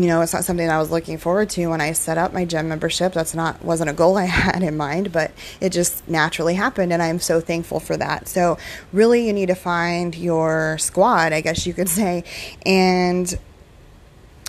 [0.02, 2.44] you know, it's not something I was looking forward to when I set up my
[2.44, 3.12] gym membership.
[3.14, 7.02] That's not wasn't a goal I had in mind, but it just naturally happened and
[7.02, 8.28] I'm so thankful for that.
[8.28, 8.58] So,
[8.92, 12.24] really you need to find your squad, I guess you could say,
[12.64, 13.38] and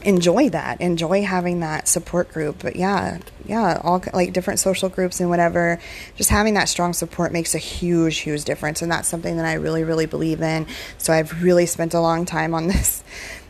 [0.04, 0.80] enjoy that.
[0.80, 2.58] Enjoy having that support group.
[2.62, 5.80] But yeah, yeah, all like different social groups and whatever.
[6.16, 9.54] Just having that strong support makes a huge huge difference and that's something that I
[9.54, 10.68] really really believe in.
[10.98, 13.04] So, I've really spent a long time on this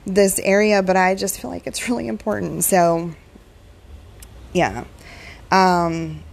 [0.07, 2.63] this area, but I just feel like it's really important.
[2.63, 3.11] So,
[4.53, 4.85] yeah.
[5.51, 6.23] Um,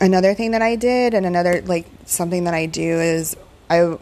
[0.00, 3.36] another thing that I did, and another like something that I do is
[3.68, 3.98] I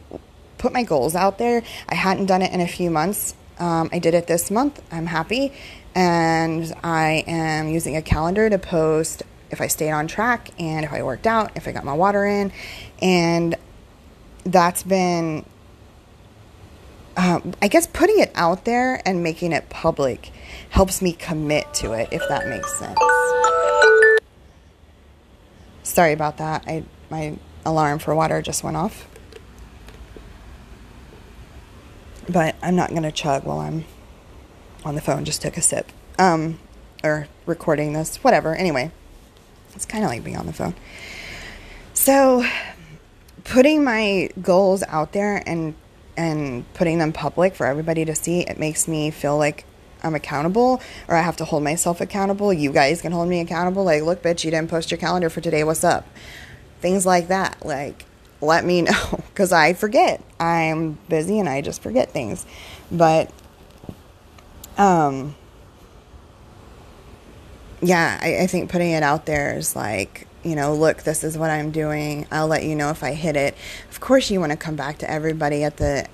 [0.58, 1.62] put my goals out there.
[1.88, 3.34] I hadn't done it in a few months.
[3.58, 4.80] Um, I did it this month.
[4.92, 5.52] I'm happy,
[5.94, 10.92] and I am using a calendar to post if I stayed on track and if
[10.92, 12.52] I worked out, if I got my water in,
[13.00, 13.56] and
[14.44, 15.44] that's been
[17.18, 20.30] um, I guess putting it out there and making it public
[20.70, 22.96] helps me commit to it, if that makes sense.
[25.82, 26.62] Sorry about that.
[26.68, 29.08] I my alarm for water just went off.
[32.28, 33.84] But I'm not gonna chug while I'm
[34.84, 35.24] on the phone.
[35.24, 35.90] Just took a sip.
[36.20, 36.60] Um,
[37.02, 38.54] or recording this, whatever.
[38.54, 38.92] Anyway,
[39.74, 40.74] it's kind of like being on the phone.
[41.94, 42.44] So,
[43.42, 45.74] putting my goals out there and
[46.18, 49.64] and putting them public for everybody to see, it makes me feel like
[50.02, 52.52] I'm accountable or I have to hold myself accountable.
[52.52, 53.84] You guys can hold me accountable.
[53.84, 55.64] Like, look, bitch, you didn't post your calendar for today.
[55.64, 56.06] What's up?
[56.80, 57.64] Things like that.
[57.64, 58.04] Like,
[58.40, 60.20] let me know because I forget.
[60.40, 62.44] I'm busy and I just forget things.
[62.90, 63.30] But,
[64.76, 65.36] um,
[67.80, 71.36] yeah, I, I think putting it out there is like, you know, look, this is
[71.36, 72.26] what I'm doing.
[72.30, 73.56] I'll let you know if I hit it.
[73.90, 76.06] Of course, you want to come back to everybody at the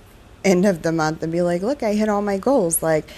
[0.45, 2.83] end of the month and be like, look, I hit all my goals.
[2.83, 3.09] Like,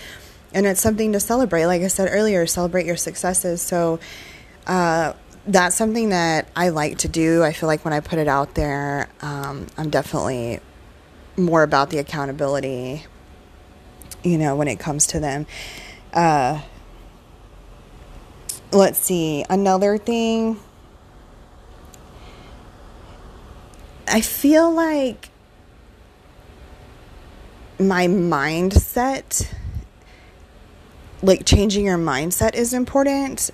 [0.53, 1.67] and it's something to celebrate.
[1.67, 3.63] Like I said earlier, celebrate your successes.
[3.63, 4.01] So,
[4.67, 5.13] uh,
[5.47, 7.45] that's something that I like to do.
[7.45, 10.59] I feel like when I put it out there, um, I'm definitely
[11.37, 13.07] more about the accountability,
[14.25, 15.47] you know, when it comes to them.
[16.13, 16.63] Uh,
[18.73, 20.59] let's see, another thing
[24.09, 25.31] I feel like
[27.79, 29.53] my mindset,
[31.23, 33.51] like changing your mindset, is important.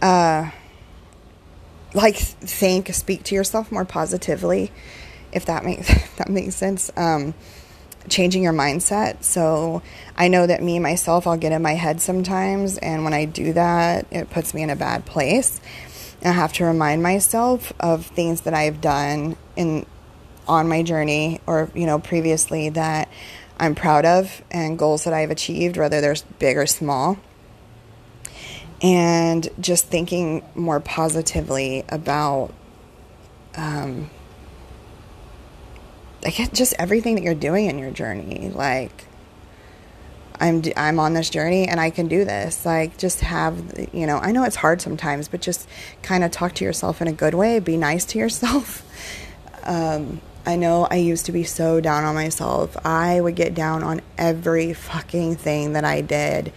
[0.00, 0.50] Uh,
[1.94, 4.72] like think, speak to yourself more positively,
[5.32, 6.90] if that makes if that makes sense.
[6.96, 7.34] Um,
[8.08, 9.22] changing your mindset.
[9.22, 9.82] So
[10.16, 13.52] I know that me myself, I'll get in my head sometimes, and when I do
[13.52, 15.60] that, it puts me in a bad place.
[16.24, 19.86] I have to remind myself of things that I've done in
[20.46, 23.08] on my journey or you know previously that
[23.58, 27.18] I'm proud of and goals that I've achieved, whether they're big or small.
[28.82, 32.52] And just thinking more positively about
[33.54, 34.10] um,
[36.24, 38.50] I get just everything that you're doing in your journey.
[38.54, 39.06] Like,
[40.42, 42.66] I'm I'm on this journey and I can do this.
[42.66, 44.18] Like, just have you know.
[44.18, 45.68] I know it's hard sometimes, but just
[46.02, 47.60] kind of talk to yourself in a good way.
[47.60, 48.84] Be nice to yourself.
[49.64, 52.76] Um, I know I used to be so down on myself.
[52.84, 56.52] I would get down on every fucking thing that I did.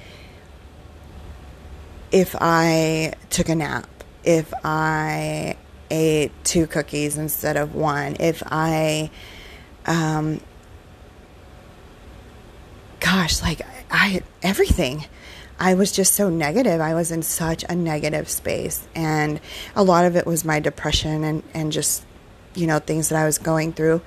[2.12, 3.88] If I took a nap,
[4.24, 5.56] if I
[5.91, 9.12] ate two cookies instead of one, if I
[9.86, 10.41] um,
[13.06, 15.06] gosh, like I, everything.
[15.60, 16.82] I was just so negative.
[16.82, 18.88] I was in such a negative space.
[18.96, 19.39] And
[19.76, 22.04] a lot of it was my depression and, and just,
[22.56, 24.02] you know, things that I was going through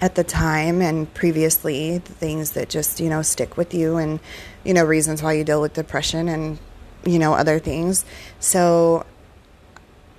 [0.00, 4.20] at the time and previously, things that just, you know, stick with you and,
[4.62, 6.58] you know, reasons why you deal with depression and,
[7.06, 8.04] you know, other things.
[8.40, 9.06] So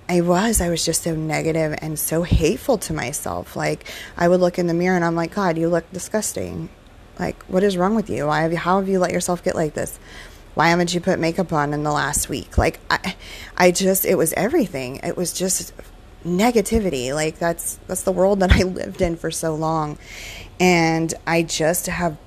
[0.08, 0.60] I was.
[0.60, 3.54] I was just so negative and so hateful to myself.
[3.54, 6.70] Like I would look in the mirror and I'm like, God, you look disgusting.
[7.18, 8.26] Like, what is wrong with you?
[8.26, 9.98] Why have you, how have you let yourself get like this?
[10.54, 12.56] Why haven't you put makeup on in the last week?
[12.56, 13.16] Like, I,
[13.56, 15.00] I just, it was everything.
[15.02, 15.72] It was just
[16.26, 17.14] negativity.
[17.14, 19.98] Like that's that's the world that I lived in for so long,
[20.60, 22.18] and I just have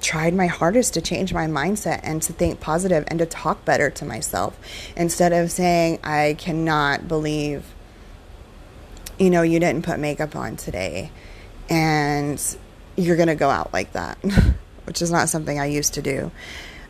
[0.00, 3.90] tried my hardest to change my mindset and to think positive and to talk better
[3.90, 4.58] to myself
[4.96, 7.74] instead of saying, I cannot believe,
[9.18, 11.10] you know, you didn't put makeup on today
[11.68, 12.56] and
[13.00, 14.18] you're going to go out like that,
[14.84, 16.30] which is not something I used to do.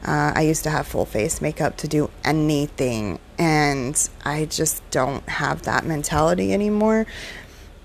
[0.05, 5.27] Uh, I used to have full face makeup to do anything, and I just don't
[5.29, 7.07] have that mentality anymore.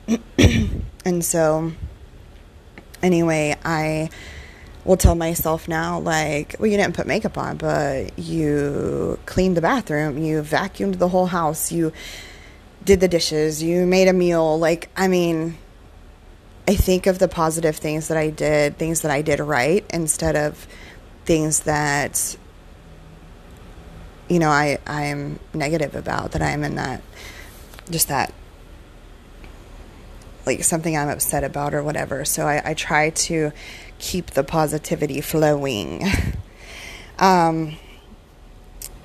[1.06, 1.74] and so,
[3.04, 4.10] anyway, I
[4.86, 9.62] will tell myself now, like, well, you didn't put makeup on, but you cleaned the
[9.62, 11.92] bathroom, you vacuumed the whole house, you
[12.86, 14.58] did the dishes, you made a meal.
[14.58, 15.58] Like, I mean,
[16.68, 20.36] I think of the positive things that I did, things that I did right, instead
[20.36, 20.68] of
[21.26, 22.36] things that,
[24.28, 27.02] you know, I, I'm negative about, that I'm in that,
[27.90, 28.34] just that
[30.46, 32.26] like something I'm upset about or whatever.
[32.26, 33.52] So I, I try to
[34.00, 36.04] keep the positivity flowing.
[37.20, 37.78] um,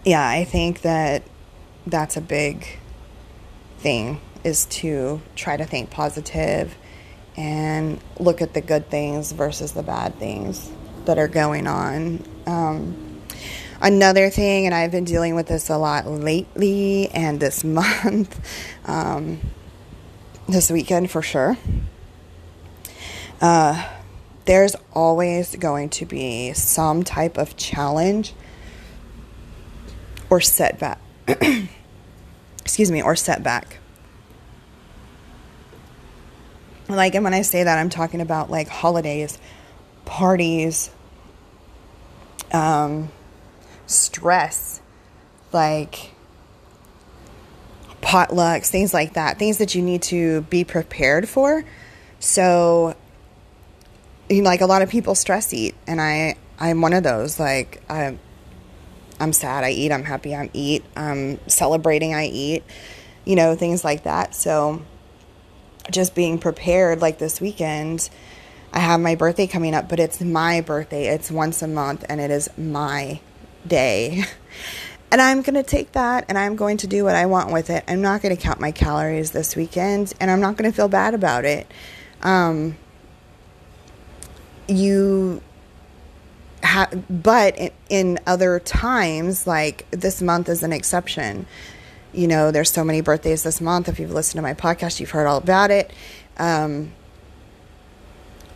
[0.04, 1.22] yeah, I think that
[1.86, 2.78] that's a big
[3.78, 6.76] thing is to try to think positive
[7.40, 10.70] and look at the good things versus the bad things
[11.06, 12.22] that are going on.
[12.46, 13.22] Um,
[13.80, 18.38] another thing, and I've been dealing with this a lot lately and this month,
[18.84, 19.40] um,
[20.48, 21.56] this weekend for sure.
[23.40, 23.88] Uh,
[24.44, 28.34] there's always going to be some type of challenge
[30.28, 31.00] or setback.
[32.60, 33.79] Excuse me, or setback.
[36.96, 39.38] Like, and when I say that, I'm talking about like holidays,
[40.04, 40.90] parties,
[42.52, 43.10] um,
[43.86, 44.80] stress,
[45.52, 46.12] like
[48.00, 51.64] potlucks, things like that, things that you need to be prepared for.
[52.18, 52.96] So
[54.28, 57.38] you know, like a lot of people stress eat, and I I'm one of those.
[57.38, 58.18] Like I
[59.18, 59.92] I'm sad, I eat.
[59.92, 60.84] I'm happy, I eat.
[60.96, 62.62] I'm celebrating, I eat.
[63.24, 64.34] You know, things like that.
[64.34, 64.82] So
[65.90, 68.08] just being prepared, like this weekend.
[68.72, 71.08] I have my birthday coming up, but it's my birthday.
[71.08, 73.20] It's once a month and it is my
[73.66, 74.24] day.
[75.12, 77.68] And I'm going to take that and I'm going to do what I want with
[77.68, 77.82] it.
[77.88, 80.86] I'm not going to count my calories this weekend and I'm not going to feel
[80.86, 81.66] bad about it.
[82.22, 82.76] Um,
[84.68, 85.42] you
[86.62, 91.46] have, but in, in other times, like this month is an exception.
[92.12, 93.88] You know, there's so many birthdays this month.
[93.88, 95.92] If you've listened to my podcast, you've heard all about it.
[96.38, 96.92] Um,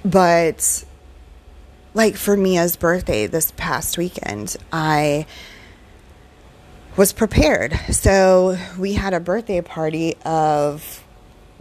[0.05, 0.85] but
[1.95, 5.27] like for Mia's birthday this past weekend, I
[6.97, 7.79] was prepared.
[7.91, 11.05] So we had a birthday party of,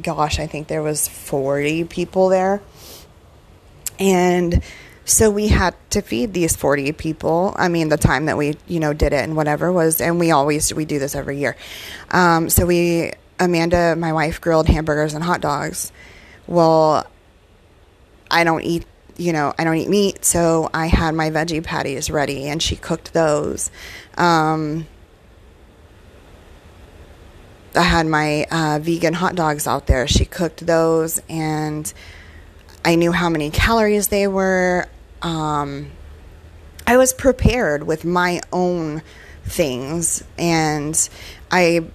[0.01, 2.61] gosh, I think there was 40 people there.
[3.99, 4.61] And
[5.05, 7.53] so we had to feed these 40 people.
[7.57, 10.31] I mean, the time that we, you know, did it and whatever was, and we
[10.31, 11.55] always, we do this every year.
[12.11, 15.91] Um, so we, Amanda, my wife, grilled hamburgers and hot dogs.
[16.47, 17.05] Well,
[18.31, 18.85] I don't eat
[19.15, 22.75] you know, I don't eat meat, so I had my veggie patties ready and she
[22.75, 23.69] cooked those.
[24.17, 24.87] Um,
[27.75, 30.07] I had my uh, vegan hot dogs out there.
[30.07, 31.91] She cooked those, and
[32.85, 34.87] I knew how many calories they were.
[35.21, 35.91] Um,
[36.85, 39.01] I was prepared with my own
[39.45, 41.09] things, and
[41.49, 41.85] I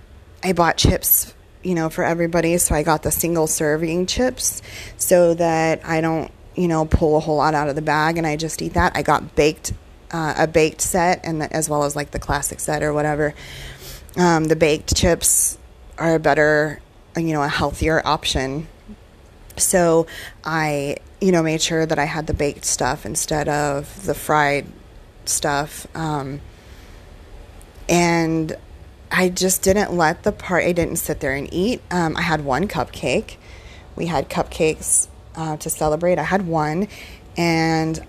[0.43, 2.57] I bought chips, you know, for everybody.
[2.59, 4.63] So I got the single serving chips,
[4.97, 8.27] so that I don't, you know, pull a whole lot out of the bag, and
[8.27, 8.93] I just eat that.
[8.95, 9.73] I got baked
[10.11, 13.35] uh, a baked set, and the, as well as like the classic set or whatever.
[14.17, 15.59] Um, the baked chips
[15.99, 16.81] are a better,
[17.17, 18.69] you know, a healthier option.
[19.59, 20.07] So
[20.45, 24.67] I, you know, made sure that I had the baked stuff instead of the fried
[25.25, 25.87] stuff.
[25.95, 26.41] Um,
[27.89, 28.57] and
[29.11, 31.81] I just didn't let the part, I didn't sit there and eat.
[31.91, 33.37] Um, I had one cupcake.
[33.97, 36.19] We had cupcakes uh, to celebrate.
[36.19, 36.89] I had one.
[37.37, 38.05] And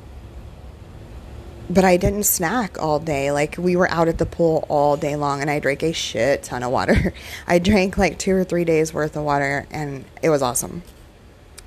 [1.70, 3.32] but I didn't snack all day.
[3.32, 6.44] Like we were out at the pool all day long and I drank a shit
[6.44, 7.14] ton of water.
[7.48, 10.82] I drank like 2 or 3 days worth of water and it was awesome.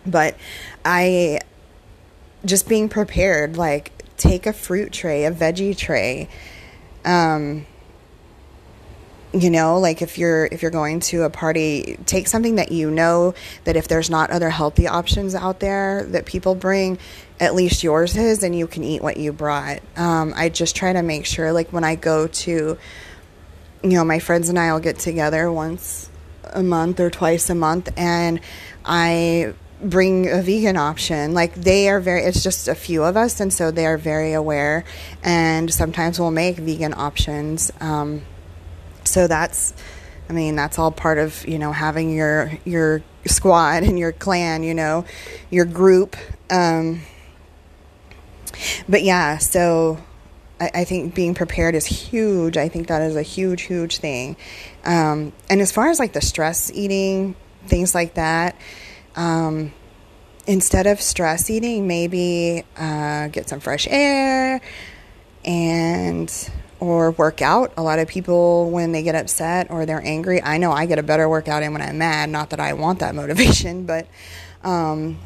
[0.07, 0.37] But
[0.85, 1.41] I
[2.45, 6.29] just being prepared like take a fruit tray, a veggie tray.
[7.05, 7.67] Um
[9.33, 12.91] you know like if you're if you're going to a party take something that you
[12.91, 13.35] know
[13.65, 16.99] that if there's not other healthy options out there that people bring
[17.41, 20.93] at least yours is and you can eat what you brought um, i just try
[20.93, 22.77] to make sure like when i go to
[23.83, 26.11] you know my friends and i'll get together once
[26.45, 28.39] a month or twice a month and
[28.85, 29.53] i
[29.83, 33.53] bring a vegan option like they are very it's just a few of us and
[33.53, 34.85] so they are very aware
[35.23, 38.23] and sometimes we'll make vegan options um,
[39.05, 39.75] so that's
[40.33, 44.63] I mean, that's all part of, you know, having your your squad and your clan,
[44.63, 45.05] you know,
[45.51, 46.17] your group.
[46.49, 47.03] Um,
[48.89, 49.99] but yeah, so
[50.59, 52.57] I, think being prepared is huge.
[52.57, 54.37] I think that is a huge, huge thing.
[54.85, 57.35] Um, and as far as like the stress eating,
[57.67, 58.57] things like that,
[59.17, 59.73] um,
[60.47, 64.61] instead of stress eating, maybe uh, get some fresh air
[65.45, 66.51] and
[66.81, 67.73] or work out.
[67.77, 70.99] A lot of people, when they get upset or they're angry, I know I get
[70.99, 72.29] a better workout in when I'm mad.
[72.29, 74.09] Not that I want that motivation, but,
[74.65, 75.19] um,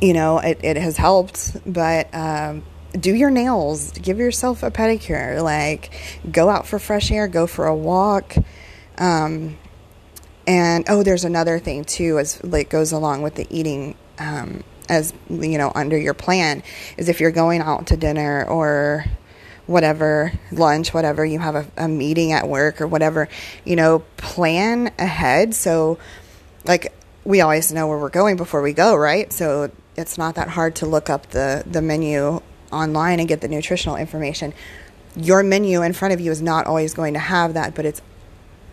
[0.00, 1.56] you know, it, it has helped.
[1.64, 2.64] But um,
[2.98, 5.92] do your nails, give yourself a pedicure, like
[6.30, 8.34] go out for fresh air, go for a walk.
[8.98, 9.56] Um,
[10.46, 13.96] and oh, there's another thing too, as like goes along with the eating.
[14.18, 16.62] Um, as you know, under your plan
[16.96, 19.04] is if you're going out to dinner or
[19.66, 23.28] whatever, lunch, whatever, you have a, a meeting at work or whatever,
[23.64, 25.54] you know, plan ahead.
[25.54, 25.98] So,
[26.64, 26.92] like,
[27.24, 29.32] we always know where we're going before we go, right?
[29.32, 32.40] So it's not that hard to look up the, the menu
[32.72, 34.52] online and get the nutritional information.
[35.14, 38.02] Your menu in front of you is not always going to have that, but it's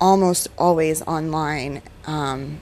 [0.01, 2.59] almost always online um,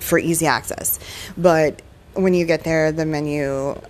[0.00, 0.98] for easy access.
[1.36, 1.82] But
[2.14, 3.80] when you get there, the menu,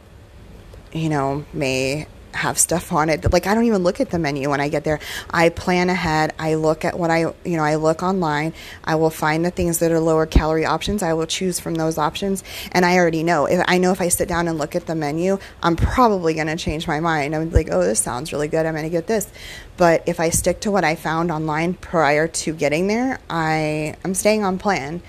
[0.93, 2.07] you know, may
[2.37, 3.33] have stuff on it.
[3.33, 5.01] Like I don't even look at the menu when I get there.
[5.31, 6.35] I plan ahead.
[6.39, 8.55] I look at what I, you know, I look online.
[8.85, 11.03] I will find the things that are lower calorie options.
[11.03, 12.45] I will choose from those options.
[12.73, 13.47] And I already know.
[13.47, 16.47] If I know if I sit down and look at the menu, I'm probably going
[16.47, 17.35] to change my mind.
[17.35, 18.67] I'm like, "Oh, this sounds really good.
[18.67, 19.29] I'm going to get this."
[19.77, 24.15] But if I stick to what I found online prior to getting there, I I'm
[24.15, 25.03] staying on plan.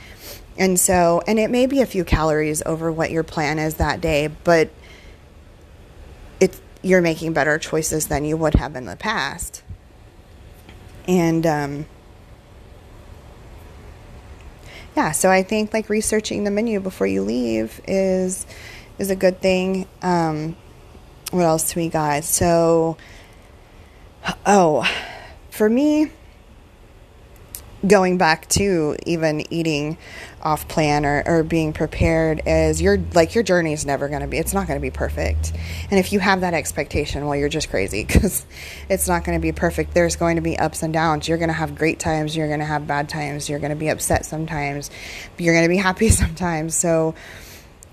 [0.58, 4.02] And so, and it may be a few calories over what your plan is that
[4.02, 4.70] day, but
[6.82, 9.64] you're making better choices than you would have in the past.
[11.08, 11.86] And um,
[14.96, 18.46] yeah, so I think like researching the menu before you leave is
[18.98, 19.88] is a good thing.
[20.02, 20.56] Um,
[21.32, 22.24] what else do we got?
[22.24, 22.98] So,
[24.46, 24.90] oh,
[25.52, 26.12] for me,
[27.86, 29.98] going back to even eating
[30.42, 34.28] off plan or, or being prepared is your like your journey is never going to
[34.28, 35.54] be it's not going to be perfect.
[35.92, 38.46] And if you have that expectation well you're just crazy because
[38.90, 39.94] it's not going to be perfect.
[39.94, 41.28] There's going to be ups and downs.
[41.28, 43.76] You're going to have great times you're going to have bad times you're going to
[43.76, 44.90] be upset sometimes
[45.38, 46.76] you're going to be happy sometimes.
[46.76, 47.14] So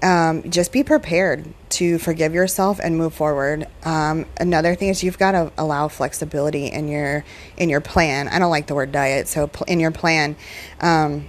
[0.05, 3.67] um, just be prepared to forgive yourself and move forward.
[3.85, 7.25] Um, another thing is you've got to allow flexibility in your
[7.57, 8.29] in your plan.
[8.29, 10.37] I don't like the word diet, so in your plan,
[10.81, 11.27] um,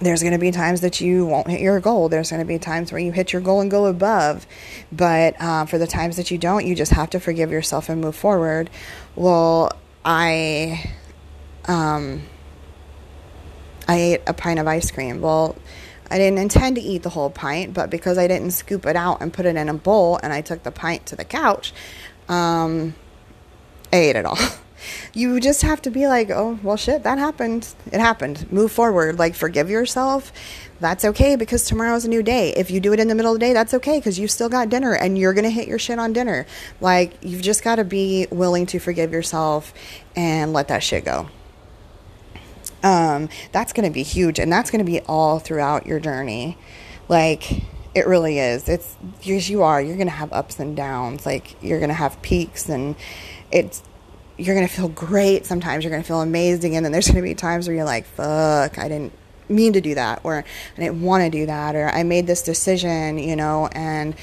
[0.00, 2.08] there's going to be times that you won't hit your goal.
[2.08, 4.48] There's going to be times where you hit your goal and go above.
[4.90, 8.00] But uh, for the times that you don't, you just have to forgive yourself and
[8.00, 8.68] move forward.
[9.14, 9.70] Well,
[10.04, 10.92] I,
[11.66, 12.22] um,
[13.86, 15.20] I ate a pint of ice cream.
[15.20, 15.56] Well,
[16.10, 19.20] I didn't intend to eat the whole pint, but because I didn't scoop it out
[19.20, 21.72] and put it in a bowl and I took the pint to the couch,
[22.28, 22.94] um,
[23.92, 24.38] I ate it all.
[25.14, 27.74] you just have to be like, oh, well, shit, that happened.
[27.92, 28.50] It happened.
[28.52, 29.18] Move forward.
[29.18, 30.32] Like, forgive yourself.
[30.80, 32.50] That's okay because tomorrow's a new day.
[32.50, 34.48] If you do it in the middle of the day, that's okay because you still
[34.48, 36.46] got dinner and you're going to hit your shit on dinner.
[36.80, 39.72] Like, you've just got to be willing to forgive yourself
[40.16, 41.28] and let that shit go.
[42.84, 46.56] Um, that's going to be huge and that's going to be all throughout your journey.
[47.08, 47.64] Like,
[47.94, 48.68] it really is.
[48.68, 49.80] It's because you are.
[49.80, 51.24] You're going to have ups and downs.
[51.24, 52.94] Like, you're going to have peaks and
[53.50, 53.82] it's
[54.36, 57.16] you're going to feel great sometimes you're going to feel amazing and then there's going
[57.16, 59.12] to be times where you're like fuck i didn't
[59.48, 60.44] mean to do that or
[60.76, 64.16] i didn't want to do that or i made this decision you know and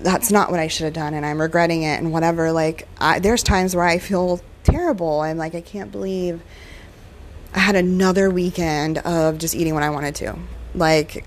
[0.00, 3.18] that's not what i should have done and i'm regretting it and whatever like I,
[3.18, 6.42] there's times where i feel terrible i'm like i can't believe
[7.56, 10.36] i had another weekend of just eating what i wanted to.
[10.74, 11.24] Like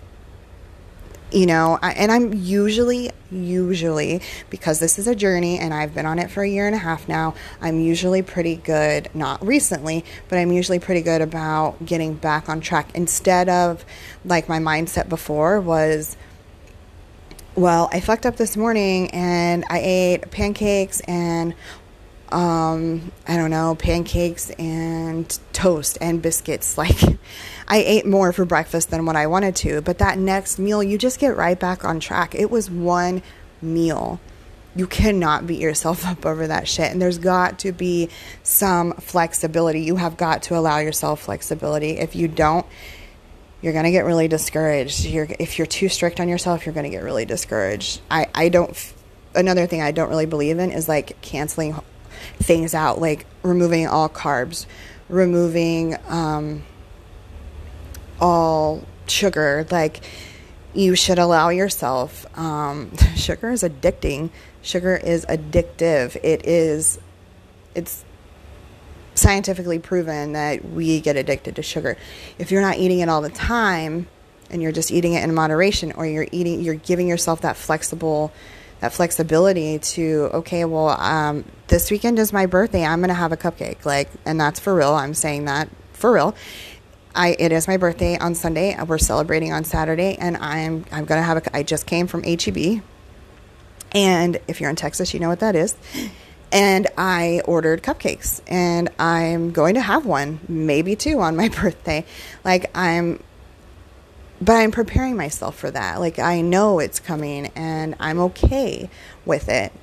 [1.32, 6.06] you know, I, and I'm usually, usually, because this is a journey and I've been
[6.06, 10.06] on it for a year and a half now, I'm usually pretty good, not recently,
[10.28, 12.90] but I'm usually pretty good about getting back on track.
[12.96, 13.86] Instead of
[14.26, 16.18] like my mindset before was,
[17.56, 21.54] well, I fucked up this morning and I ate pancakes and
[22.32, 26.78] um, I don't know, pancakes and toast and biscuits.
[26.80, 27.20] Like,
[27.68, 30.98] I ate more for breakfast than what I wanted to, but that next meal, you
[30.98, 32.34] just get right back on track.
[32.34, 33.22] It was one
[33.62, 34.20] meal.
[34.76, 36.92] You cannot beat yourself up over that shit.
[36.92, 38.10] And there's got to be
[38.44, 39.82] some flexibility.
[39.82, 41.98] You have got to allow yourself flexibility.
[41.98, 42.66] If you don't,
[43.62, 45.04] you're going to get really discouraged.
[45.04, 48.00] You're, if you're too strict on yourself, you're going to get really discouraged.
[48.10, 48.94] I, I don't,
[49.36, 51.76] another thing I don't really believe in is like canceling
[52.42, 54.66] things out, like removing all carbs,
[55.08, 56.64] removing um,
[58.20, 59.66] all sugar.
[59.70, 60.02] Like,
[60.74, 62.26] you should allow yourself.
[62.38, 64.30] Um, sugar is addicting.
[64.62, 66.16] Sugar is addictive.
[66.24, 67.00] It is,
[67.76, 68.04] it's
[69.16, 71.98] scientifically proven that we get addicted to sugar.
[72.38, 74.08] If you're not eating it all the time
[74.50, 78.32] and you're just eating it in moderation or you're eating, you're giving yourself that flexible
[78.80, 83.38] that flexibility to okay well um, this weekend is my birthday i'm gonna have a
[83.38, 86.36] cupcake like and that's for real i'm saying that for real
[87.16, 88.78] I, it is my birthday on Sunday.
[88.84, 91.58] We're celebrating on Saturday, and I'm I'm gonna have a.
[91.58, 92.82] I just came from HEB,
[93.92, 95.76] and if you're in Texas, you know what that is.
[96.52, 102.06] And I ordered cupcakes, and I'm going to have one, maybe two, on my birthday.
[102.46, 103.24] Like I'm
[104.42, 106.00] but I'm preparing myself for that.
[106.00, 108.90] Like I know it's coming and I'm okay
[109.26, 109.74] with it.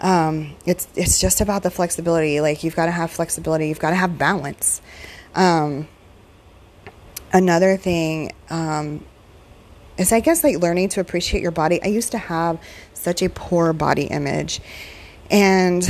[0.00, 2.40] Um, it's it's just about the flexibility.
[2.40, 3.68] Like you've got to have flexibility.
[3.68, 4.80] You've got to have balance.
[5.34, 5.88] Um,
[7.32, 9.04] another thing um,
[9.98, 11.82] is, I guess, like learning to appreciate your body.
[11.82, 12.58] I used to have
[12.94, 14.60] such a poor body image,
[15.30, 15.84] and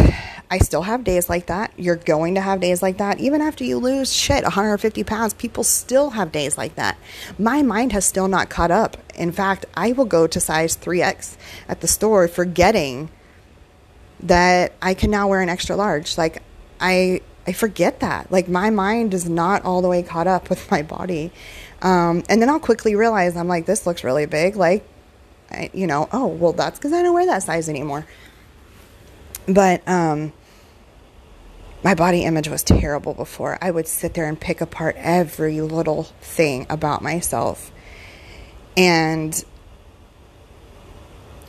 [0.50, 1.72] I still have days like that.
[1.76, 3.20] You're going to have days like that.
[3.20, 6.98] Even after you lose shit, 150 pounds, people still have days like that.
[7.38, 8.96] My mind has still not caught up.
[9.14, 11.36] In fact, I will go to size 3X
[11.68, 13.10] at the store forgetting
[14.22, 16.16] that I can now wear an extra large.
[16.18, 16.42] Like,
[16.80, 17.20] I.
[17.46, 18.30] I forget that.
[18.30, 21.32] Like, my mind is not all the way caught up with my body.
[21.80, 24.56] Um, and then I'll quickly realize I'm like, this looks really big.
[24.56, 24.86] Like,
[25.50, 28.06] I, you know, oh, well, that's because I don't wear that size anymore.
[29.48, 30.34] But um,
[31.82, 33.58] my body image was terrible before.
[33.62, 37.72] I would sit there and pick apart every little thing about myself.
[38.76, 39.42] And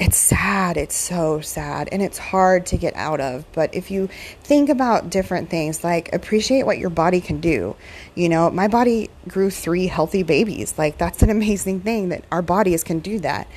[0.02, 0.78] it's sad.
[0.78, 1.88] It's so sad.
[1.92, 3.46] And it's hard to get out of.
[3.54, 4.10] But if you
[4.42, 7.76] think about different things, like appreciate what your body can do.
[8.16, 10.74] You know, my body grew three healthy babies.
[10.76, 13.48] Like, that's an amazing thing that our bodies can do that.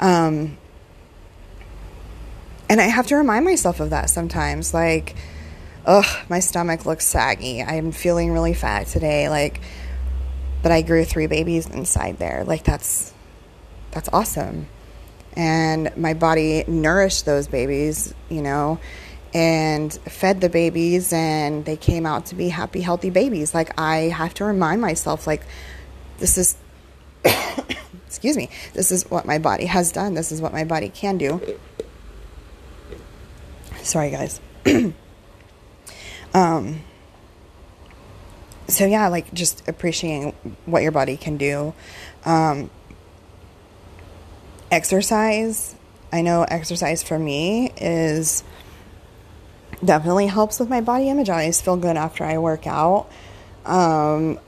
[0.00, 0.58] Um,
[2.68, 4.74] and I have to remind myself of that sometimes.
[4.74, 5.14] Like,
[5.86, 7.62] ugh, my stomach looks saggy.
[7.62, 9.28] I'm feeling really fat today.
[9.28, 9.60] Like,
[10.64, 12.42] but I grew three babies inside there.
[12.44, 13.14] Like, that's
[13.92, 14.66] that's awesome.
[15.34, 18.78] And my body nourished those babies, you know,
[19.32, 23.54] and fed the babies, and they came out to be happy, healthy babies.
[23.54, 25.42] Like, I have to remind myself, like,
[26.18, 26.56] this is,
[28.06, 30.14] excuse me, this is what my body has done.
[30.14, 31.40] This is what my body can do.
[33.82, 34.40] Sorry, guys.
[36.34, 36.82] Um,
[38.68, 40.34] so yeah, like just appreciating
[40.66, 41.74] what your body can do.
[42.24, 42.70] Um,
[44.72, 45.76] exercise.
[46.10, 48.42] I know exercise for me is
[49.84, 51.28] definitely helps with my body image.
[51.28, 53.08] I always feel good after I work out.
[53.66, 54.40] Um,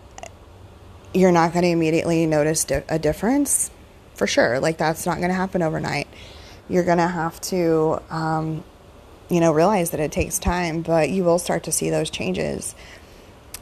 [1.12, 3.70] you're not going to immediately notice a difference,
[4.14, 4.60] for sure.
[4.60, 6.08] Like that's not going to happen overnight.
[6.68, 8.64] You're going to have to, um,
[9.28, 12.74] you know, realize that it takes time, but you will start to see those changes.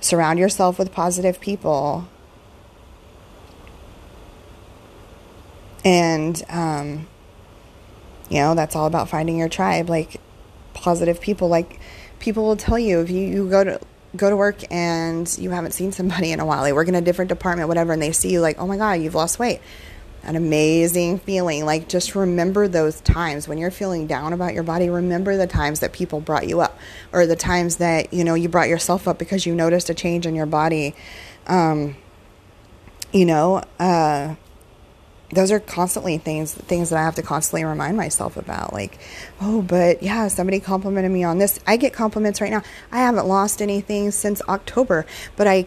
[0.00, 2.08] Surround yourself with positive people.
[5.84, 7.08] And, um,
[8.28, 9.88] you know, that's all about finding your tribe.
[9.88, 10.20] Like
[10.74, 11.80] positive people, like
[12.18, 13.80] people will tell you if you, you go to
[14.16, 17.00] go to work and you haven't seen somebody in a while, they work in a
[17.00, 19.60] different department, whatever, and they see you like, oh my God, you've lost weight.
[20.24, 21.64] An amazing feeling.
[21.64, 24.88] Like, just remember those times when you're feeling down about your body.
[24.88, 26.78] Remember the times that people brought you up,
[27.12, 30.24] or the times that, you know, you brought yourself up because you noticed a change
[30.24, 30.94] in your body.
[31.48, 31.96] Um,
[33.12, 34.36] you know, uh,
[35.32, 38.72] those are constantly things things that I have to constantly remind myself about.
[38.72, 38.98] Like,
[39.40, 41.58] oh, but yeah, somebody complimented me on this.
[41.66, 42.62] I get compliments right now.
[42.92, 45.06] I haven't lost anything since October,
[45.36, 45.66] but I,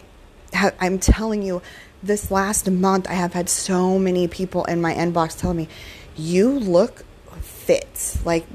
[0.54, 1.62] ha- I'm telling you,
[2.02, 5.68] this last month I have had so many people in my inbox telling me,
[6.16, 7.04] "You look
[7.40, 8.46] fit." Like,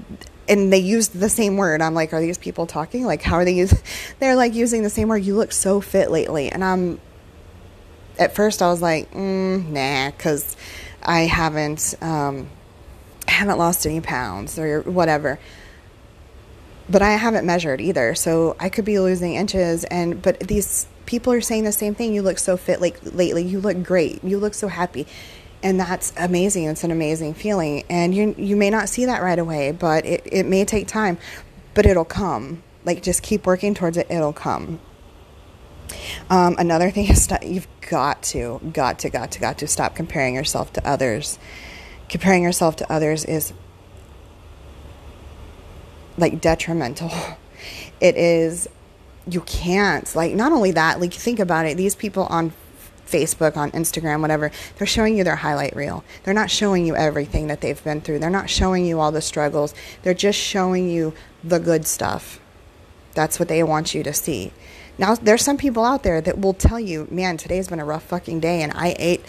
[0.48, 1.82] and they used the same word.
[1.82, 3.06] I'm like, are these people talking?
[3.06, 3.80] Like, how are they using?
[4.20, 5.26] They're like using the same word.
[5.26, 7.02] You look so fit lately, and I'm.
[8.20, 10.56] At first, I was like, mm, nah, because
[11.04, 12.50] I haven't um,
[13.28, 15.40] haven't lost any pounds or whatever.
[16.90, 19.84] But I haven't measured either, so I could be losing inches.
[19.86, 22.14] And but these people are saying the same thing.
[22.14, 23.44] You look so fit like lately.
[23.44, 24.24] You look great.
[24.24, 25.08] You look so happy,
[25.64, 26.66] and that's amazing.
[26.66, 27.84] It's an amazing feeling.
[27.90, 31.18] And you you may not see that right away, but it it may take time,
[31.74, 32.64] but it'll come.
[32.84, 34.08] Like just keep working towards it.
[34.10, 34.80] It'll come.
[36.30, 39.96] Um, another thing is that you've got to, got to, got to, got to stop
[39.96, 41.40] comparing yourself to others.
[42.10, 43.54] Comparing yourself to others is
[46.18, 47.12] like detrimental.
[48.00, 48.68] It is,
[49.28, 50.16] you can't.
[50.16, 51.78] Like, not only that, like, think about it.
[51.78, 52.52] These people on
[53.06, 56.04] Facebook, on Instagram, whatever, they're showing you their highlight reel.
[56.24, 58.20] They're not showing you everything that they've been through.
[58.20, 59.76] They're not showing you all the struggles.
[60.02, 61.14] They're just showing you
[61.44, 62.40] the good stuff.
[63.14, 64.52] That's what they want you to see.
[64.98, 68.04] Now, there's some people out there that will tell you, man, today's been a rough
[68.04, 69.26] fucking day and I ate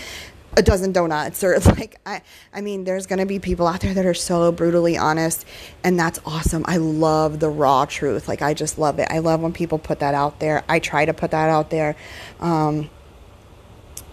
[0.57, 3.95] a dozen donuts or like I I mean there's going to be people out there
[3.95, 5.47] that are so brutally honest
[5.83, 6.65] and that's awesome.
[6.67, 8.29] I love the raw truth.
[8.29, 9.09] Like I just love it.
[9.11, 10.63] I love when people put that out there.
[10.69, 11.97] I try to put that out there.
[12.41, 12.91] Um,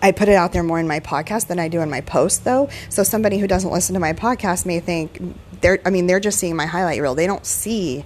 [0.01, 2.45] I put it out there more in my podcast than I do in my post
[2.45, 2.69] though.
[2.87, 6.39] So somebody who doesn't listen to my podcast may think they're I mean they're just
[6.39, 7.15] seeing my highlight reel.
[7.15, 8.05] They don't see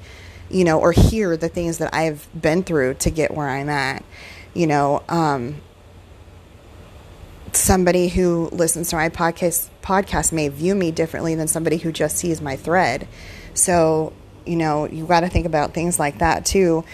[0.54, 4.06] you know, or hear the things that I've been through to get where I'm at.
[4.54, 5.62] You know, um,
[7.54, 12.18] somebody who listens to my podcast podcast may view me differently than somebody who just
[12.18, 13.08] sees my thread.
[13.56, 14.14] So,
[14.46, 16.86] you know, you got to think about things like that too.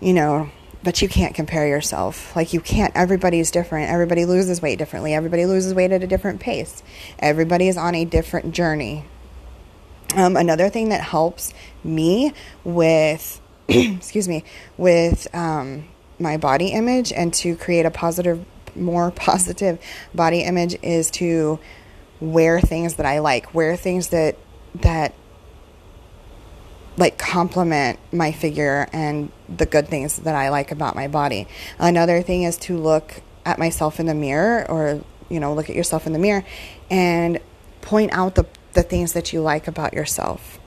[0.00, 0.50] You know,
[0.82, 2.34] but you can't compare yourself.
[2.34, 3.90] Like you can't everybody's different.
[3.90, 5.14] Everybody loses weight differently.
[5.14, 6.82] Everybody loses weight at a different pace.
[7.20, 9.04] Everybody is on a different journey.
[10.14, 11.54] Um, another thing that helps
[11.84, 12.32] me
[12.64, 14.44] with, excuse me,
[14.76, 19.78] with um, my body image and to create a positive, more positive
[20.14, 21.58] body image is to
[22.20, 24.36] wear things that I like, wear things that
[24.76, 25.12] that
[26.96, 31.48] like complement my figure and the good things that I like about my body.
[31.78, 35.76] Another thing is to look at myself in the mirror or you know, look at
[35.76, 36.44] yourself in the mirror
[36.90, 37.40] and
[37.80, 40.58] point out the the things that you like about yourself.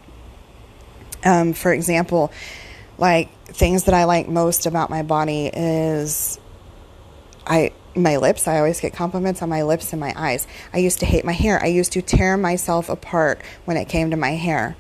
[1.26, 2.32] Um, for example,
[2.98, 6.40] like things that I like most about my body is
[7.46, 8.48] I my lips.
[8.48, 10.48] I always get compliments on my lips and my eyes.
[10.74, 11.62] I used to hate my hair.
[11.62, 14.76] I used to tear myself apart when it came to my hair.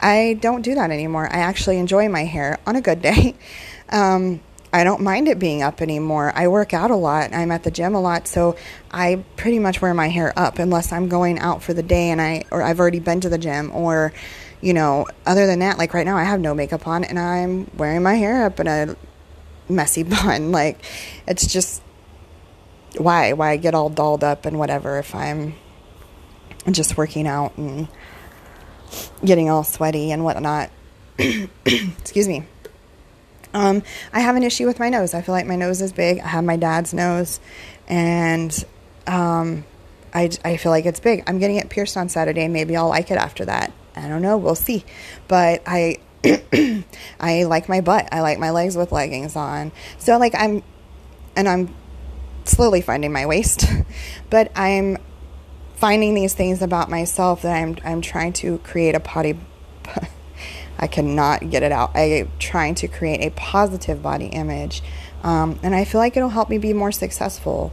[0.00, 1.26] I don't do that anymore.
[1.26, 3.34] I actually enjoy my hair on a good day.
[3.90, 4.40] Um,
[4.72, 6.32] I don't mind it being up anymore.
[6.34, 7.34] I work out a lot.
[7.34, 8.56] I'm at the gym a lot, so
[8.90, 12.20] I pretty much wear my hair up unless I'm going out for the day and
[12.20, 14.14] I or I've already been to the gym or
[14.64, 17.70] you know, other than that, like right now I have no makeup on and I'm
[17.76, 18.96] wearing my hair up in a
[19.68, 20.52] messy bun.
[20.52, 20.82] Like
[21.28, 21.82] it's just
[22.96, 25.54] why why get all dolled up and whatever if I'm
[26.70, 27.88] just working out and
[29.22, 30.70] getting all sweaty and whatnot.
[31.18, 32.44] Excuse me.
[33.52, 33.82] Um,
[34.14, 35.12] I have an issue with my nose.
[35.12, 36.20] I feel like my nose is big.
[36.20, 37.38] I have my dad's nose,
[37.86, 38.64] and
[39.06, 39.64] um,
[40.12, 41.22] I, I feel like it's big.
[41.28, 42.48] I'm getting it pierced on Saturday.
[42.48, 43.72] Maybe I'll like it after that.
[43.96, 44.36] I don't know.
[44.36, 44.84] We'll see.
[45.28, 45.98] But I
[47.20, 48.08] I like my butt.
[48.12, 49.72] I like my legs with leggings on.
[49.98, 50.62] So like I'm
[51.36, 51.74] and I'm
[52.44, 53.66] slowly finding my waist,
[54.30, 54.98] but I'm
[55.76, 59.38] finding these things about myself that I'm I'm trying to create a potty
[60.78, 61.96] I cannot get it out.
[61.96, 64.82] I'm trying to create a positive body image.
[65.22, 67.72] Um, and I feel like it'll help me be more successful.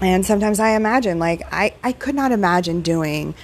[0.00, 3.34] And sometimes I imagine, like, I, I could not imagine doing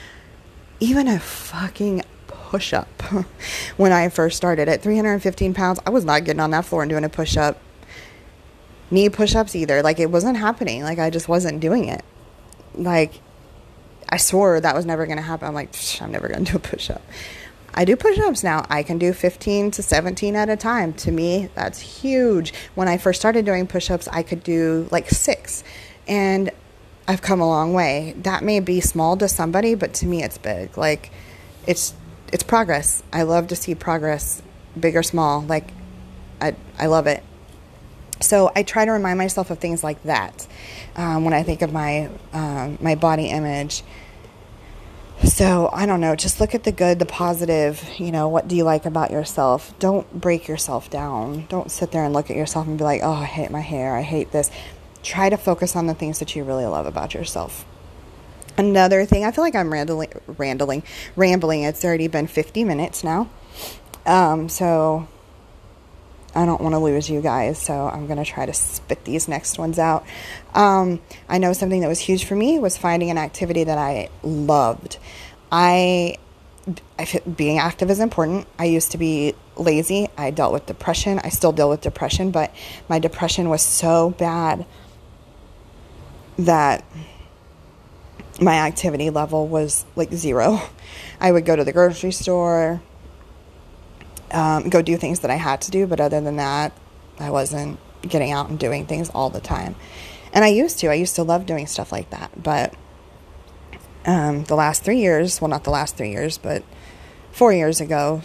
[0.80, 3.02] even a fucking push up
[3.76, 4.68] when I first started.
[4.68, 7.58] At 315 pounds, I was not getting on that floor and doing a push up,
[8.90, 9.82] knee push ups either.
[9.82, 10.82] Like, it wasn't happening.
[10.82, 12.04] Like, I just wasn't doing it.
[12.74, 13.20] Like,
[14.08, 15.48] I swore that was never going to happen.
[15.48, 17.02] I'm like, I'm never going to do a push up.
[17.74, 18.66] I do push ups now.
[18.70, 20.94] I can do 15 to 17 at a time.
[20.94, 22.52] To me, that's huge.
[22.74, 25.62] When I first started doing push ups, I could do like six.
[26.06, 26.50] And
[27.08, 28.14] I've come a long way.
[28.18, 30.76] That may be small to somebody, but to me, it's big.
[30.76, 31.10] Like,
[31.66, 31.94] it's
[32.30, 33.02] it's progress.
[33.10, 34.42] I love to see progress,
[34.78, 35.40] big or small.
[35.40, 35.70] Like,
[36.38, 37.24] I I love it.
[38.20, 40.46] So I try to remind myself of things like that
[40.96, 43.82] um, when I think of my um, my body image.
[45.24, 48.54] So I don't know, just look at the good, the positive, you know, what do
[48.54, 49.76] you like about yourself?
[49.80, 51.46] Don't break yourself down.
[51.48, 53.96] Don't sit there and look at yourself and be like, oh, I hate my hair,
[53.96, 54.48] I hate this.
[55.02, 57.64] Try to focus on the things that you really love about yourself.
[58.56, 60.82] Another thing, I feel like I'm rambling, rambling,
[61.14, 61.62] rambling.
[61.62, 63.30] It's already been 50 minutes now.
[64.04, 65.06] Um, so
[66.34, 69.28] I don't want to lose you guys, so I'm going to try to spit these
[69.28, 70.04] next ones out.
[70.54, 74.08] Um, I know something that was huge for me was finding an activity that I
[74.22, 74.98] loved.
[75.52, 76.16] I,
[76.98, 78.46] I being active is important.
[78.58, 80.08] I used to be lazy.
[80.16, 81.20] I dealt with depression.
[81.24, 82.54] I still deal with depression, but
[82.88, 84.66] my depression was so bad
[86.38, 86.84] that
[88.40, 90.60] my activity level was like zero.
[91.20, 92.80] I would go to the grocery store,
[94.30, 96.72] um, go do things that I had to do, but other than that,
[97.18, 99.74] I wasn't getting out and doing things all the time.
[100.32, 100.88] And I used to.
[100.88, 102.30] I used to love doing stuff like that.
[102.40, 102.74] But
[104.04, 106.62] um, the last three years, well, not the last three years, but
[107.32, 108.22] four years ago,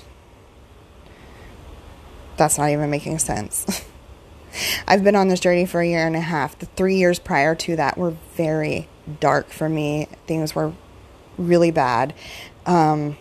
[2.37, 3.85] that's not even making sense.
[4.87, 6.57] I've been on this journey for a year and a half.
[6.59, 8.87] The three years prior to that were very
[9.19, 10.07] dark for me.
[10.27, 10.73] Things were
[11.37, 12.13] really bad.
[12.65, 13.17] Um,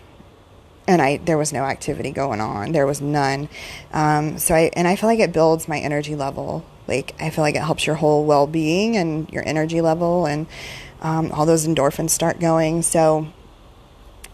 [0.87, 2.71] and I there was no activity going on.
[2.71, 3.49] There was none.
[3.91, 6.65] Um, so I and I feel like it builds my energy level.
[6.87, 10.47] Like I feel like it helps your whole well being and your energy level, and
[11.01, 12.81] um, all those endorphins start going.
[12.81, 13.27] So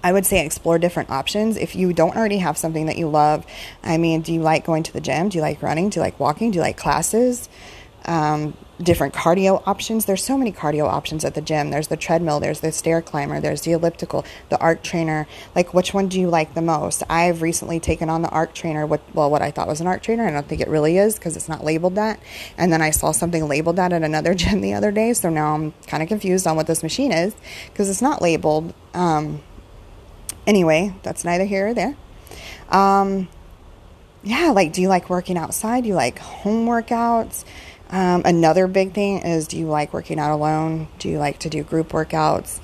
[0.04, 1.58] I would say explore different options.
[1.58, 3.46] If you don't already have something that you love,
[3.84, 5.30] I mean, do you like going to the gym?
[5.30, 5.90] Do you like running?
[5.90, 6.52] Do you like walking?
[6.52, 7.50] Do you like classes?
[8.06, 10.06] Um, different cardio options.
[10.06, 11.70] There's so many cardio options at the gym.
[11.70, 15.28] There's the treadmill, there's the stair climber, there's the elliptical, the arc trainer.
[15.54, 17.04] Like, which one do you like the most?
[17.10, 20.02] I've recently taken on the arc trainer, what, well, what I thought was an arc
[20.02, 20.26] trainer.
[20.26, 22.20] I don't think it really is because it's not labeled that.
[22.58, 25.14] And then I saw something labeled that at another gym the other day.
[25.14, 27.36] So now I'm kind of confused on what this machine is
[27.68, 28.74] because it's not labeled.
[28.94, 29.42] Um,
[30.50, 31.96] anyway, that's neither here or there.
[32.70, 33.28] Um,
[34.24, 35.84] yeah, like, do you like working outside?
[35.84, 37.46] Do you like home workouts?
[37.92, 40.88] Um, another big thing is do you like working out alone?
[40.98, 42.60] Do you like to do group workouts?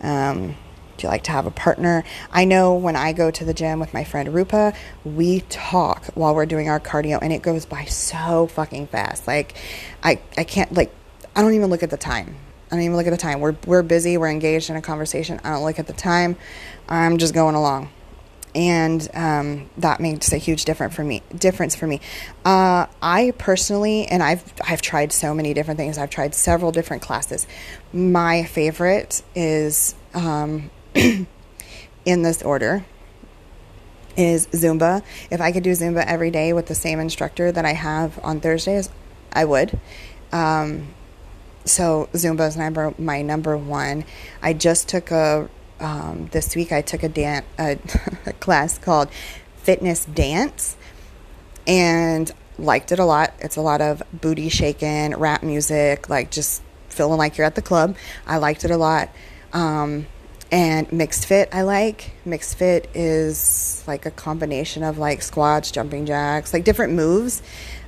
[0.00, 0.54] Um,
[0.96, 2.04] do you like to have a partner?
[2.30, 4.74] I know when I go to the gym with my friend Rupa,
[5.04, 9.26] we talk while we're doing our cardio and it goes by so fucking fast.
[9.26, 9.56] Like
[10.02, 10.94] I, I can't like
[11.34, 12.36] I don't even look at the time.
[12.72, 13.40] I don't even look at the time.
[13.40, 15.38] We're we're busy, we're engaged in a conversation.
[15.44, 16.36] I don't look at the time.
[16.88, 17.90] I'm just going along
[18.54, 21.22] and um, that makes a huge difference for me.
[21.34, 22.00] Difference for me.
[22.44, 25.98] Uh, I personally, and I've I've tried so many different things.
[25.98, 27.46] I've tried several different classes.
[27.92, 31.26] My favorite is um, in
[32.04, 32.84] this order
[34.16, 35.02] is Zumba.
[35.30, 38.40] If I could do Zumba every day with the same instructor that I have on
[38.40, 38.90] Thursdays,
[39.32, 39.78] I would.
[40.32, 40.88] Um,
[41.64, 44.04] so Zumba is number my number one.
[44.40, 45.48] I just took a
[45.82, 47.78] um, this week I took a, dan- a,
[48.26, 49.10] a class called
[49.56, 50.76] Fitness Dance
[51.66, 53.34] and liked it a lot.
[53.40, 57.62] It's a lot of booty shaking, rap music, like just feeling like you're at the
[57.62, 57.96] club.
[58.26, 59.10] I liked it a lot.
[59.52, 60.06] Um,
[60.50, 62.12] and MixxedFit, I like.
[62.26, 67.42] MixxedFit is like a combination of like squats, jumping jacks, like different moves,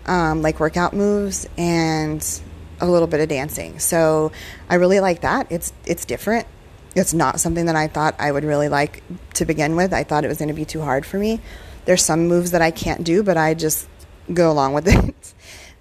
[0.07, 2.41] um, like workout moves, and
[2.89, 3.79] a little bit of dancing.
[3.79, 4.33] So
[4.69, 5.47] I really like that.
[5.51, 6.47] It's it's different
[6.95, 9.03] it's not something that I thought I would really like
[9.35, 9.93] to begin with.
[9.93, 11.41] I thought it was going to be too hard for me.
[11.85, 13.89] There's some moves that I can't do, but I just
[14.33, 15.35] go along with it.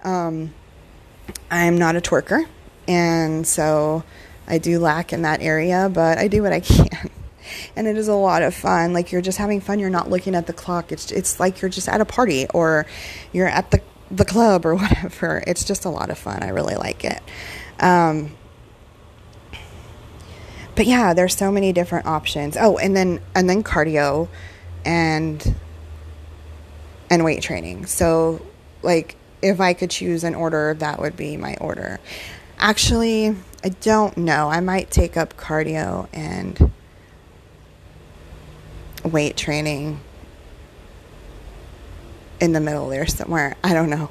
[0.04, 0.54] Um,
[1.50, 2.46] I'm not a twerker,
[2.88, 4.04] and so
[4.48, 7.10] I do lack in that area, but I do what I can.
[7.76, 8.94] And it is a lot of fun.
[8.94, 9.78] Like you're just having fun.
[9.78, 10.92] You're not looking at the clock.
[10.92, 12.86] It's it's like you're just at a party or
[13.34, 13.82] you're at the
[14.16, 15.44] the club or whatever.
[15.46, 16.44] It's just a lot of fun.
[16.44, 17.22] I really like it.
[17.80, 18.36] Um,
[20.76, 22.58] but yeah, there's so many different options.
[22.58, 24.28] Oh, and then and then cardio
[24.86, 25.56] and
[27.10, 27.86] and weight training.
[27.86, 28.42] So
[28.82, 32.00] like if I could choose an order, that would be my order.
[32.58, 34.50] Actually, I don't know.
[34.50, 36.72] I might take up cardio and
[39.04, 40.00] weight training
[42.44, 43.56] in the middle there somewhere.
[43.64, 44.10] I don't know.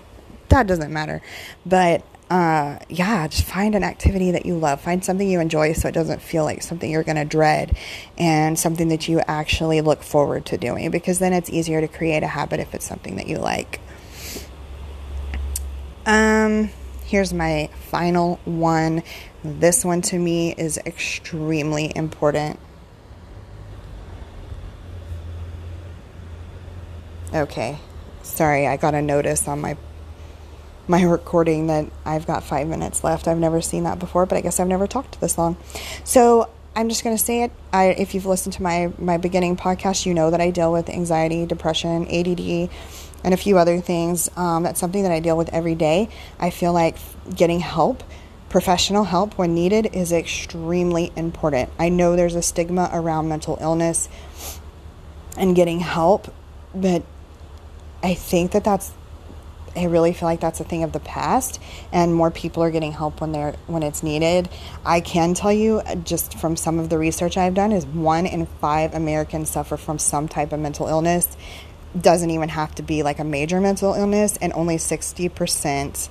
[0.49, 1.20] That doesn't matter.
[1.66, 4.80] But uh, yeah, just find an activity that you love.
[4.80, 7.76] Find something you enjoy so it doesn't feel like something you're going to dread
[8.16, 12.22] and something that you actually look forward to doing because then it's easier to create
[12.22, 13.80] a habit if it's something that you like.
[16.07, 16.70] Um,
[17.05, 19.03] here's my final one.
[19.45, 22.59] This one to me is extremely important.
[27.35, 27.78] Okay.
[28.23, 29.77] Sorry, I got a notice on my
[30.89, 33.29] my recording that I've got five minutes left.
[33.29, 35.57] I've never seen that before, but I guess I've never talked this long.
[36.05, 37.53] So I'm just going to say it.
[37.73, 40.89] I, if you've listened to my my beginning podcast, you know that I deal with
[40.89, 42.70] anxiety, depression, ADD,
[43.25, 44.31] and a few other things.
[44.37, 46.09] Um, that's something that I deal with every day.
[46.39, 46.97] I feel like
[47.35, 48.03] getting help,
[48.49, 51.70] professional help when needed, is extremely important.
[51.79, 54.09] I know there's a stigma around mental illness
[55.37, 56.33] and getting help,
[56.75, 57.03] but
[58.03, 58.92] I think that that's
[59.74, 61.59] I really feel like that's a thing of the past,
[61.92, 64.50] and more people are getting help when they're when it's needed.
[64.84, 68.26] I can tell you, uh, just from some of the research I've done, is one
[68.26, 71.36] in five Americans suffer from some type of mental illness.
[71.98, 76.11] Doesn't even have to be like a major mental illness, and only sixty percent,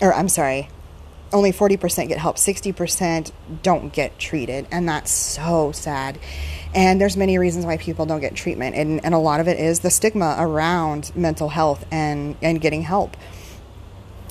[0.00, 0.68] or I'm sorry,
[1.32, 6.18] only 40% get help 60% don't get treated and that's so sad
[6.74, 9.58] and there's many reasons why people don't get treatment and, and a lot of it
[9.58, 13.16] is the stigma around mental health and, and getting help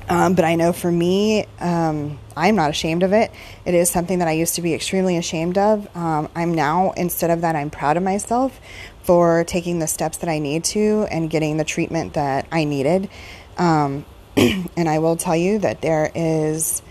[0.08, 3.32] um, but I know for me, um, I'm not ashamed of it.
[3.66, 5.88] It is something that I used to be extremely ashamed of.
[5.96, 8.60] Um, I'm now, instead of that, I'm proud of myself
[9.04, 13.10] for taking the steps that I need to and getting the treatment that I needed.
[13.58, 14.06] Um,
[14.38, 16.82] and I will tell you that there is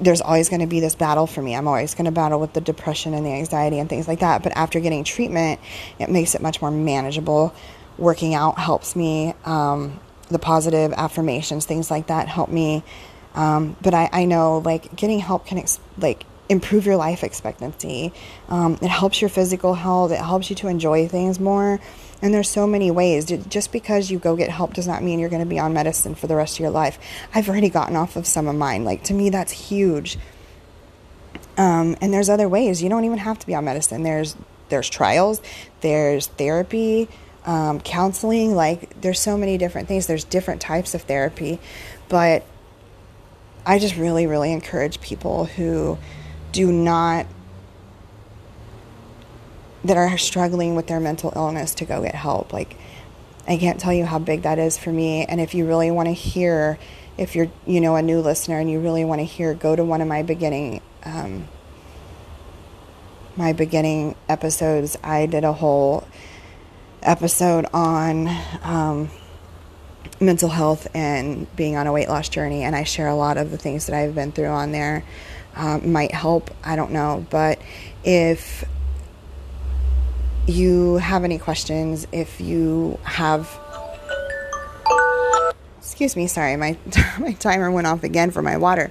[0.00, 1.54] there's always going to be this battle for me.
[1.54, 4.42] I'm always going to battle with the depression and the anxiety and things like that.
[4.42, 5.60] But after getting treatment,
[5.98, 7.54] it makes it much more manageable.
[7.98, 9.34] Working out helps me.
[9.44, 12.82] Um, the positive affirmations, things like that, help me.
[13.34, 18.12] Um, but I, I know like getting help can ex- like improve your life expectancy.
[18.48, 20.10] Um, it helps your physical health.
[20.12, 21.80] It helps you to enjoy things more.
[22.22, 23.26] And there's so many ways.
[23.26, 26.14] Just because you go get help does not mean you're going to be on medicine
[26.14, 26.98] for the rest of your life.
[27.34, 28.84] I've already gotten off of some of mine.
[28.84, 30.18] Like, to me, that's huge.
[31.56, 32.82] Um, and there's other ways.
[32.82, 34.02] You don't even have to be on medicine.
[34.02, 34.36] There's
[34.70, 35.42] there's trials,
[35.82, 37.08] there's therapy,
[37.44, 38.54] um, counseling.
[38.54, 40.06] Like, there's so many different things.
[40.06, 41.60] There's different types of therapy,
[42.08, 42.44] but
[43.66, 45.98] I just really, really encourage people who
[46.54, 47.26] do not
[49.84, 52.52] that are struggling with their mental illness to go get help.
[52.52, 52.76] Like,
[53.46, 55.24] I can't tell you how big that is for me.
[55.24, 56.78] And if you really want to hear,
[57.18, 59.84] if you're, you know, a new listener and you really want to hear, go to
[59.84, 61.48] one of my beginning, um,
[63.36, 64.96] my beginning episodes.
[65.02, 66.06] I did a whole
[67.02, 68.28] episode on
[68.62, 69.10] um,
[70.20, 73.50] mental health and being on a weight loss journey, and I share a lot of
[73.50, 75.04] the things that I've been through on there.
[75.56, 77.60] Um, might help, I don't know, but
[78.02, 78.64] if
[80.46, 83.48] you have any questions, if you have
[85.78, 86.76] excuse me, sorry, my
[87.18, 88.90] my timer went off again for my water.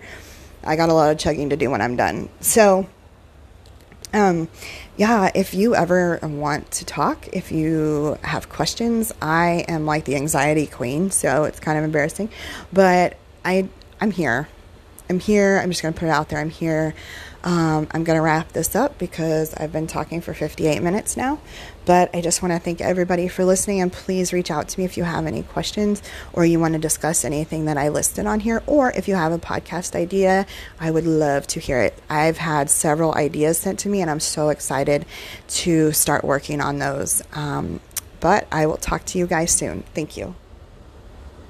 [0.63, 2.29] I got a lot of chugging to do when I'm done.
[2.39, 2.87] So
[4.13, 4.47] um
[4.95, 10.15] yeah, if you ever want to talk, if you have questions, I am like the
[10.15, 12.29] anxiety queen, so it's kind of embarrassing,
[12.71, 13.67] but I
[13.99, 14.47] I'm here.
[15.09, 15.59] I'm here.
[15.61, 16.39] I'm just going to put it out there.
[16.39, 16.93] I'm here.
[17.43, 21.39] Um, I'm going to wrap this up because I've been talking for 58 minutes now.
[21.85, 24.85] But I just want to thank everybody for listening and please reach out to me
[24.85, 26.01] if you have any questions
[26.31, 29.33] or you want to discuss anything that I listed on here or if you have
[29.33, 30.45] a podcast idea,
[30.79, 32.01] I would love to hear it.
[32.09, 35.05] I've had several ideas sent to me and I'm so excited
[35.47, 37.21] to start working on those.
[37.33, 37.81] Um,
[38.21, 39.83] but I will talk to you guys soon.
[39.93, 40.35] Thank you.